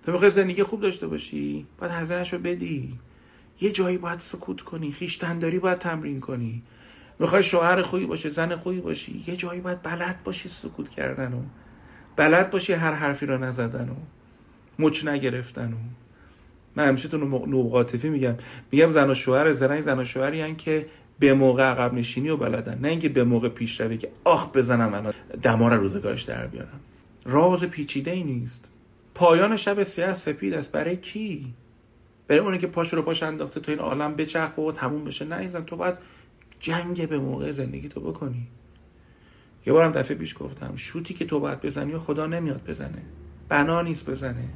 تو 0.07 0.13
می‌خوای 0.13 0.31
زندگی 0.31 0.63
خوب 0.63 0.81
داشته 0.81 1.07
باشی 1.07 1.67
باید 1.81 1.93
هزینهش 1.93 2.33
رو 2.33 2.39
بدی. 2.39 2.93
یه 3.61 3.73
جایی 3.73 3.99
باید 3.99 4.21
سکوت 4.21 4.61
کنی 4.61 4.93
خیشتنداری 4.93 5.59
باید 5.59 5.79
تمرین 5.79 6.21
کنی. 6.21 6.63
می‌خوای 7.19 7.43
شوهر 7.43 7.83
خوبی 7.83 8.07
باشه 8.07 8.31
زن 8.31 8.57
خوبی 8.57 8.81
باشی 8.81 9.25
یه 9.27 9.37
جایی 9.37 9.61
باید 9.61 9.83
بلد 9.83 10.23
باشی 10.25 10.49
سکوت 10.49 10.89
کردن 10.89 11.33
و 11.33 11.41
بلد 12.17 12.51
باشی 12.51 12.73
هر 12.73 12.93
حرفی 12.93 13.27
رو 13.27 13.39
نزدن 13.39 13.89
و 13.89 13.95
مچ 14.79 15.05
نگرفتن 15.05 15.73
و 15.73 15.77
من 16.77 16.89
همیشه 16.89 17.09
تو 17.09 17.19
نوقاطفی 17.47 18.09
میگم. 18.09 18.35
میگم 18.73 18.91
زن 18.91 19.11
و 19.11 19.15
شوهر 19.15 19.53
زرنگ 19.53 19.85
زن 19.85 19.99
و 19.99 20.05
شوهری 20.05 20.55
که 20.55 20.87
به 21.19 21.35
موقع 21.35 21.63
عقب 21.63 21.95
نشینی 21.95 22.29
و 22.29 22.37
بلدن. 22.37 22.79
نه 22.79 22.89
اینکه 22.89 23.09
به 23.09 23.25
موقع 23.25 23.49
پیشروی 23.49 23.97
که 23.99 24.11
آخ 24.25 24.53
بزنم 24.53 24.95
الان. 24.95 25.13
دمار 25.43 25.77
روزگارش 25.77 26.23
در 26.23 26.47
بیارم. 26.47 26.81
راز 27.25 27.65
پیچیده 27.65 28.11
ای 28.11 28.23
نیست. 28.23 28.69
پایان 29.15 29.57
شب 29.57 29.83
سیاه 29.83 30.15
سپید 30.15 30.55
است. 30.55 30.73
برای 30.73 30.97
کی؟ 30.97 31.55
برای 32.29 32.41
اونی 32.41 32.59
که 32.59 32.67
پاش 32.67 32.95
رو 32.95 33.03
پاش 33.03 33.23
انداخته 33.23 33.61
تو 33.61 33.73
این 33.73 33.81
عالم 33.81 34.15
بچرخه 34.15 34.63
و 34.63 34.73
تموم 34.73 35.05
بشه. 35.05 35.25
نه 35.25 35.37
ایزن 35.37 35.65
تو 35.65 35.77
باید 35.77 35.95
جنگ 36.61 37.09
به 37.09 37.19
موقع 37.19 37.51
زندگی 37.51 37.89
تو 37.89 38.01
بکنی. 38.01 38.47
یه 39.67 39.73
بارم 39.73 39.93
دفعه 39.93 40.17
پیش 40.17 40.35
گفتم 40.39 40.77
شوتی 40.77 41.15
که 41.15 41.25
تو 41.25 41.41
باید 41.41 41.61
بزنی 41.61 41.93
و 41.93 41.99
خدا 41.99 42.27
نمیاد 42.27 42.65
بزنه. 42.67 43.03
بنا 43.49 43.83
نیست 43.83 44.11
بزنه. 44.11 44.49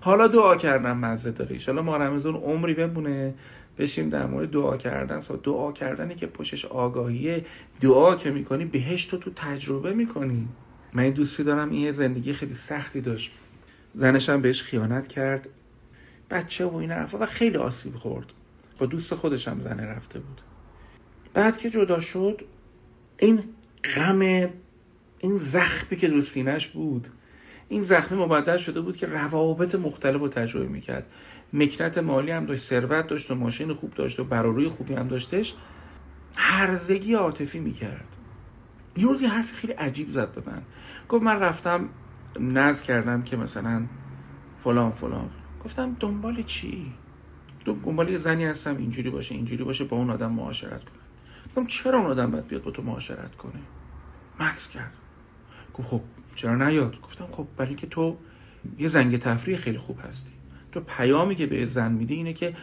حالا 0.00 0.26
دعا 0.26 0.56
کردن 0.56 0.92
مزه 0.92 1.30
داره. 1.30 1.52
ایشالا 1.52 1.82
ما 1.82 1.96
رمزون 1.96 2.34
عمری 2.34 2.74
بمونه. 2.74 3.34
بشیم 3.78 4.08
در 4.08 4.26
مورد 4.26 4.50
دعا 4.50 4.76
کردن. 4.76 5.18
دعا 5.44 5.72
کردنی 5.72 6.14
که 6.14 6.26
پشش 6.26 6.64
آگاهیه. 6.64 7.44
دعا 7.80 8.16
که 8.16 8.30
می‌کنی 8.30 8.64
بهش 8.64 9.06
تو 9.06 9.16
تو 9.16 9.30
تجربه 9.36 9.94
می‌کنی. 9.94 10.48
من 10.92 11.02
این 11.02 11.12
دوستی 11.12 11.44
دارم 11.44 11.70
این 11.70 11.92
زندگی 11.92 12.32
خیلی 12.32 12.54
سختی 12.54 13.00
داشت. 13.00 13.32
زنشم 13.94 14.42
بهش 14.42 14.62
خیانت 14.62 15.08
کرد. 15.08 15.48
بچه 16.34 16.64
و 16.64 16.76
این 16.76 16.90
حرفا 16.90 17.18
و 17.18 17.26
خیلی 17.26 17.56
آسیب 17.56 17.96
خورد. 17.96 18.26
با 18.78 18.86
دوست 18.86 19.14
خودشم 19.14 19.60
زنه 19.60 19.86
رفته 19.86 20.20
بود. 20.20 20.40
بعد 21.34 21.56
که 21.56 21.70
جدا 21.70 22.00
شد 22.00 22.42
این 23.18 23.44
غم 23.96 24.20
این 25.18 25.38
زخمی 25.38 25.98
که 25.98 26.08
رو 26.08 26.20
سینش 26.20 26.68
بود 26.68 27.08
این 27.68 27.82
زخمی 27.82 28.18
مبدل 28.18 28.56
شده 28.56 28.80
بود 28.80 28.96
که 28.96 29.06
روابط 29.06 29.74
مختلف 29.74 30.20
رو 30.20 30.28
تجربه 30.28 30.66
می‌کرد. 30.66 31.06
مکنت 31.52 31.98
مالی 31.98 32.30
هم 32.30 32.46
داشت 32.46 32.62
ثروت 32.62 33.06
داشت 33.06 33.30
و 33.30 33.34
ماشین 33.34 33.74
خوب 33.74 33.94
داشت 33.94 34.20
و 34.20 34.24
براروی 34.24 34.68
خوبی 34.68 34.94
هم 34.94 35.08
داشتش 35.08 35.54
هرزگی 36.36 37.14
عاطفی 37.14 37.60
می‌کرد. 37.60 38.16
یه 38.96 39.06
روز 39.06 39.22
یه 39.22 39.28
حرف 39.28 39.52
خیلی 39.52 39.72
عجیب 39.72 40.10
زد 40.10 40.32
به 40.32 40.50
من. 40.50 40.62
گفت 41.08 41.22
من 41.22 41.40
رفتم 41.40 41.88
نز 42.40 42.82
کردم 42.82 43.22
که 43.22 43.36
مثلا 43.36 43.86
فلان 44.64 44.90
فلان. 44.90 45.30
گفتم 45.64 45.96
دنبال 46.00 46.42
چی؟ 46.42 46.92
دنبال 47.64 48.08
یه 48.08 48.18
زنی 48.18 48.44
هستم 48.44 48.76
اینجوری 48.76 49.10
باشه 49.10 49.34
اینجوری 49.34 49.64
باشه 49.64 49.84
با 49.84 49.96
اون 49.96 50.10
آدم 50.10 50.32
معاشرت 50.32 50.84
کنم. 50.84 51.04
گفتم 51.46 51.66
چرا 51.66 51.98
اون 51.98 52.10
آدم 52.10 52.30
باید 52.30 52.46
بیاد 52.46 52.62
با 52.62 52.70
تو 52.70 52.82
معاشرت 52.82 53.36
کنه؟ 53.36 53.60
مکس 54.40 54.68
کرد. 54.68 54.92
گفت 55.74 55.88
خب 55.88 56.00
چرا 56.34 56.68
نیاد؟ 56.68 57.00
گفتم 57.00 57.26
خب 57.32 57.46
برای 57.56 57.74
که 57.74 57.86
تو 57.86 58.16
یه 58.78 58.88
زنگ 58.88 59.18
تفریح 59.18 59.56
خیلی 59.56 59.78
خوب 59.78 59.98
هستی. 60.08 60.30
تو 60.72 60.80
پیامی 60.80 61.34
که 61.34 61.46
به 61.46 61.66
زن 61.66 61.92
میدی 61.92 62.14
اینه 62.14 62.32
که 62.32 62.56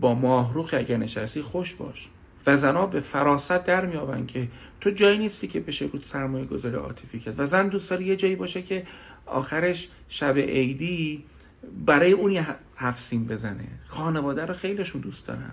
با 0.00 0.14
ماهروخ 0.14 0.74
اگر 0.78 0.96
نشستی 0.96 1.42
خوش 1.42 1.74
باش. 1.74 2.08
و 2.46 2.56
زنها 2.56 2.86
به 2.86 3.00
فراست 3.00 3.64
در 3.64 3.86
میابن 3.86 4.26
که 4.26 4.48
تو 4.80 4.90
جایی 4.90 5.18
نیستی 5.18 5.48
که 5.48 5.60
بشه 5.60 5.86
بود 5.86 6.02
سرمایه 6.02 6.44
گذاری 6.44 6.76
عاطفی 6.76 7.20
کرد. 7.20 7.40
و 7.40 7.46
زن 7.46 7.68
دوست 7.68 7.90
داره 7.90 8.04
یه 8.04 8.16
جایی 8.16 8.36
باشه 8.36 8.62
که 8.62 8.86
آخرش 9.26 9.88
شب 10.08 10.38
عیدی 10.38 11.24
برای 11.86 12.12
اون 12.12 12.32
یه 12.32 12.46
هفسین 12.76 13.26
بزنه. 13.26 13.68
خانواده 13.86 14.46
رو 14.46 14.54
خیلیشون 14.54 15.00
دوست 15.00 15.26
دارن. 15.26 15.52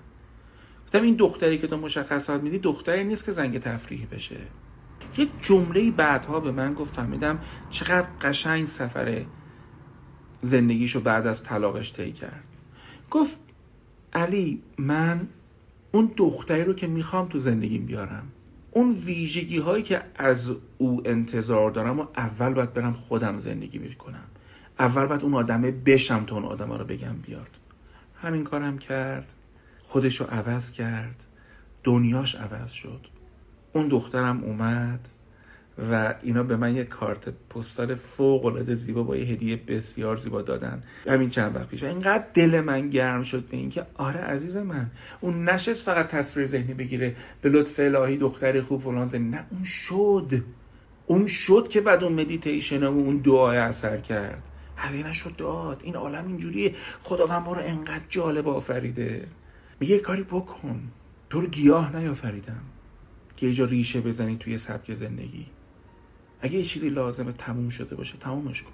گفتم 0.85 1.01
این 1.01 1.15
دختری 1.15 1.57
که 1.57 1.67
تو 1.67 1.77
مشخصات 1.77 2.41
میدی 2.41 2.59
دختری 2.59 3.03
نیست 3.03 3.25
که 3.25 3.31
زنگ 3.31 3.59
تفریحی 3.59 4.05
بشه. 4.05 4.37
یه 5.17 5.27
جمله 5.41 5.91
بعدها 5.91 6.39
به 6.39 6.51
من 6.51 6.73
گفت 6.73 6.93
فهمیدم 6.93 7.39
چقدر 7.69 8.07
قشنگ 8.21 8.67
سفر 8.67 9.25
زندگیشو 10.41 10.99
بعد 10.99 11.27
از 11.27 11.43
طلاقش 11.43 11.93
طی 11.93 12.11
کرد. 12.11 12.43
گفت 13.11 13.39
علی 14.13 14.61
من 14.77 15.27
اون 15.91 16.11
دختری 16.17 16.63
رو 16.63 16.73
که 16.73 16.87
می‌خوام 16.87 17.27
تو 17.27 17.39
زندگیم 17.39 17.85
بیارم. 17.85 18.31
اون 18.71 18.91
ویژگی 18.91 19.57
هایی 19.57 19.83
که 19.83 20.01
از 20.15 20.51
او 20.77 21.01
انتظار 21.05 21.71
دارم 21.71 21.99
و 21.99 22.05
اول 22.17 22.53
باید 22.53 22.73
برم 22.73 22.93
خودم 22.93 23.39
زندگی 23.39 23.77
می‌کنم. 23.77 24.27
اول 24.79 25.05
باید 25.05 25.23
اون 25.23 25.33
آدمه 25.33 25.71
بشم 25.71 26.25
تا 26.25 26.35
اون 26.35 26.45
آدم 26.45 26.71
رو 26.71 26.85
بگم 26.85 27.15
بیاد. 27.23 27.47
همین 28.21 28.43
کارم 28.43 28.77
کرد. 28.77 29.33
خودش 29.83 30.21
رو 30.21 30.25
عوض 30.25 30.71
کرد. 30.71 31.23
دنیاش 31.83 32.35
عوض 32.35 32.71
شد. 32.71 33.07
اون 33.73 33.87
دخترم 33.87 34.43
اومد 34.43 35.09
و 35.91 36.15
اینا 36.21 36.43
به 36.43 36.55
من 36.55 36.75
یه 36.75 36.83
کارت 36.83 37.29
پستال 37.29 37.95
فوق 37.95 38.45
العاده 38.45 38.75
زیبا 38.75 39.03
با 39.03 39.17
یه 39.17 39.25
هدیه 39.25 39.55
بسیار 39.55 40.17
زیبا 40.17 40.41
دادن. 40.41 40.83
همین 41.07 41.29
چند 41.29 41.55
وقت 41.55 41.67
پیش. 41.67 41.83
اینقدر 41.83 42.23
دل 42.33 42.61
من 42.61 42.89
گرم 42.89 43.23
شد 43.23 43.45
به 43.45 43.57
اینکه 43.57 43.85
آره 43.95 44.19
عزیز 44.19 44.57
من 44.57 44.91
اون 45.21 45.49
نشست 45.49 45.85
فقط 45.85 46.07
تصویر 46.07 46.45
ذهنی 46.45 46.73
بگیره. 46.73 47.15
به 47.41 47.49
لطف 47.49 47.79
الهی 47.79 48.17
دختری 48.17 48.61
خوب 48.61 48.81
فلان 48.81 49.07
زنی. 49.07 49.29
نه 49.29 49.45
اون 49.51 49.63
شد. 49.63 50.43
اون 51.05 51.27
شد 51.27 51.67
که 51.69 51.81
بعد 51.81 52.03
اون 52.03 52.13
مدیتیشن 52.13 52.83
و 52.83 52.87
اون 52.87 53.17
دعای 53.17 53.57
اثر 53.57 53.97
کرد. 53.97 54.43
هزینه‌شو 54.77 55.35
داد. 55.35 55.81
این 55.83 55.95
عالم 55.95 56.27
اینجوریه. 56.27 56.75
خداوند 57.03 57.41
ما 57.41 57.53
رو 57.53 57.61
انقدر 57.63 58.03
جالب 58.09 58.47
آفریده. 58.47 59.27
میگه 59.79 59.99
کاری 59.99 60.23
بکن. 60.23 60.81
تو 61.29 61.41
رو 61.41 61.47
گیاه 61.47 61.95
نیافریدم. 61.95 62.61
که 63.37 63.47
یه 63.47 63.65
ریشه 63.65 64.01
بزنی 64.01 64.37
توی 64.37 64.57
سبک 64.57 64.95
زندگی. 64.95 65.45
اگه 66.41 66.57
یه 66.57 66.63
چیزی 66.63 66.89
لازمه 66.89 67.31
تموم 67.31 67.69
شده 67.69 67.95
باشه 67.95 68.17
تمومش 68.17 68.63
کن. 68.63 68.71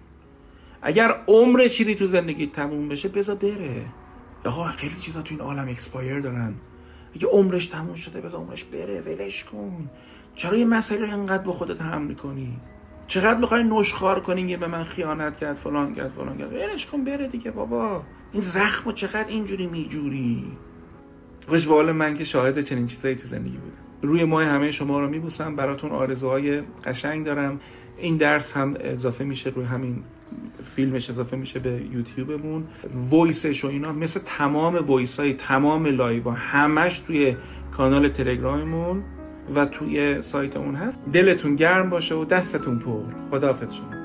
اگر 0.82 1.24
عمر 1.28 1.68
چیزی 1.68 1.96
تو 1.96 2.08
زندگی 2.08 2.48
تموم 2.48 2.90
بشه 2.90 3.10
بذار 3.10 3.36
بره. 3.36 3.86
آقا 4.46 4.64
خیلی 4.68 4.96
چیزا 4.96 5.22
تو 5.22 5.34
این 5.34 5.42
عالم 5.42 5.68
expire 5.70 6.20
دارن. 6.20 6.54
اگه 7.16 7.28
عمرش 7.28 7.68
تموم 7.68 7.96
شده 7.96 8.22
بذار 8.22 8.40
عمرش 8.42 8.64
بره. 8.64 9.02
ولش 9.02 9.44
کن. 9.44 9.90
چرا 10.36 10.58
یه 10.58 10.66
مسئله 10.66 11.06
رو 11.06 11.14
انقدر 11.14 11.44
به 11.44 11.52
خودت 11.52 11.82
هم 11.82 12.02
می‌کنی؟ 12.02 12.60
چقدر 13.12 13.40
می‌خوای 13.40 13.64
نشخوار 13.64 14.20
کنی 14.20 14.42
یه 14.42 14.58
به 14.58 14.68
من 14.68 14.84
خیانت 14.84 15.38
کرد 15.38 15.56
فلان 15.56 15.96
کرد 15.96 16.10
فلان 16.10 16.38
کرد؟ 16.38 16.54
ولش 16.54 16.86
کن 16.86 17.04
بره 17.04 17.28
دیگه 17.28 17.52
بابا. 17.52 18.04
این 18.32 18.42
زخم 18.42 18.92
چقدر 18.92 19.28
اینجوری 19.28 19.68
میجوری؟ 19.68 20.44
خوش 21.48 21.68
به 21.68 21.94
من 21.94 22.14
که 22.14 22.24
شاهد 22.24 22.62
چنین 22.62 22.88
چیزایی 22.88 23.16
تو 23.16 23.28
زندگی 23.28 23.58
بودم 23.58 23.78
روی 24.02 24.24
ماه 24.24 24.44
همه 24.44 24.72
شما 24.72 25.00
رو 25.00 25.10
میبوسم 25.10 25.56
براتون 25.56 25.92
آرزوهای 25.92 26.62
قشنگ 26.86 27.26
دارم. 27.26 27.60
این 27.98 28.18
درس 28.18 28.54
هم 28.54 28.78
اضافه 28.80 29.24
میشه 29.24 29.50
روی 29.50 29.66
همین 29.66 30.04
فیلمش 30.64 31.10
اضافه 31.10 31.38
میشه 31.38 31.60
به 31.60 31.82
یوتیوبمون. 31.92 32.68
voice 33.10 33.50
ش 33.50 33.66
و 33.66 33.68
اینا 33.68 33.92
مثل 33.94 34.20
تمام 34.26 34.76
voice 34.76 35.20
های 35.20 35.34
تمام 35.34 35.86
live 35.86 36.30
همش 36.30 37.00
توی 37.00 37.36
کانال 37.72 38.10
تلگراممون. 38.10 39.04
و 39.56 39.66
توی 39.66 40.22
سایتمون 40.22 40.76
هست. 40.76 40.98
دلتون 41.14 41.56
گرم 41.56 41.90
باشه 41.90 42.16
و 42.16 42.26
دستتون 42.26 42.80
پر. 42.80 43.04
خداحافظ 43.30 43.74
شما. 43.74 44.01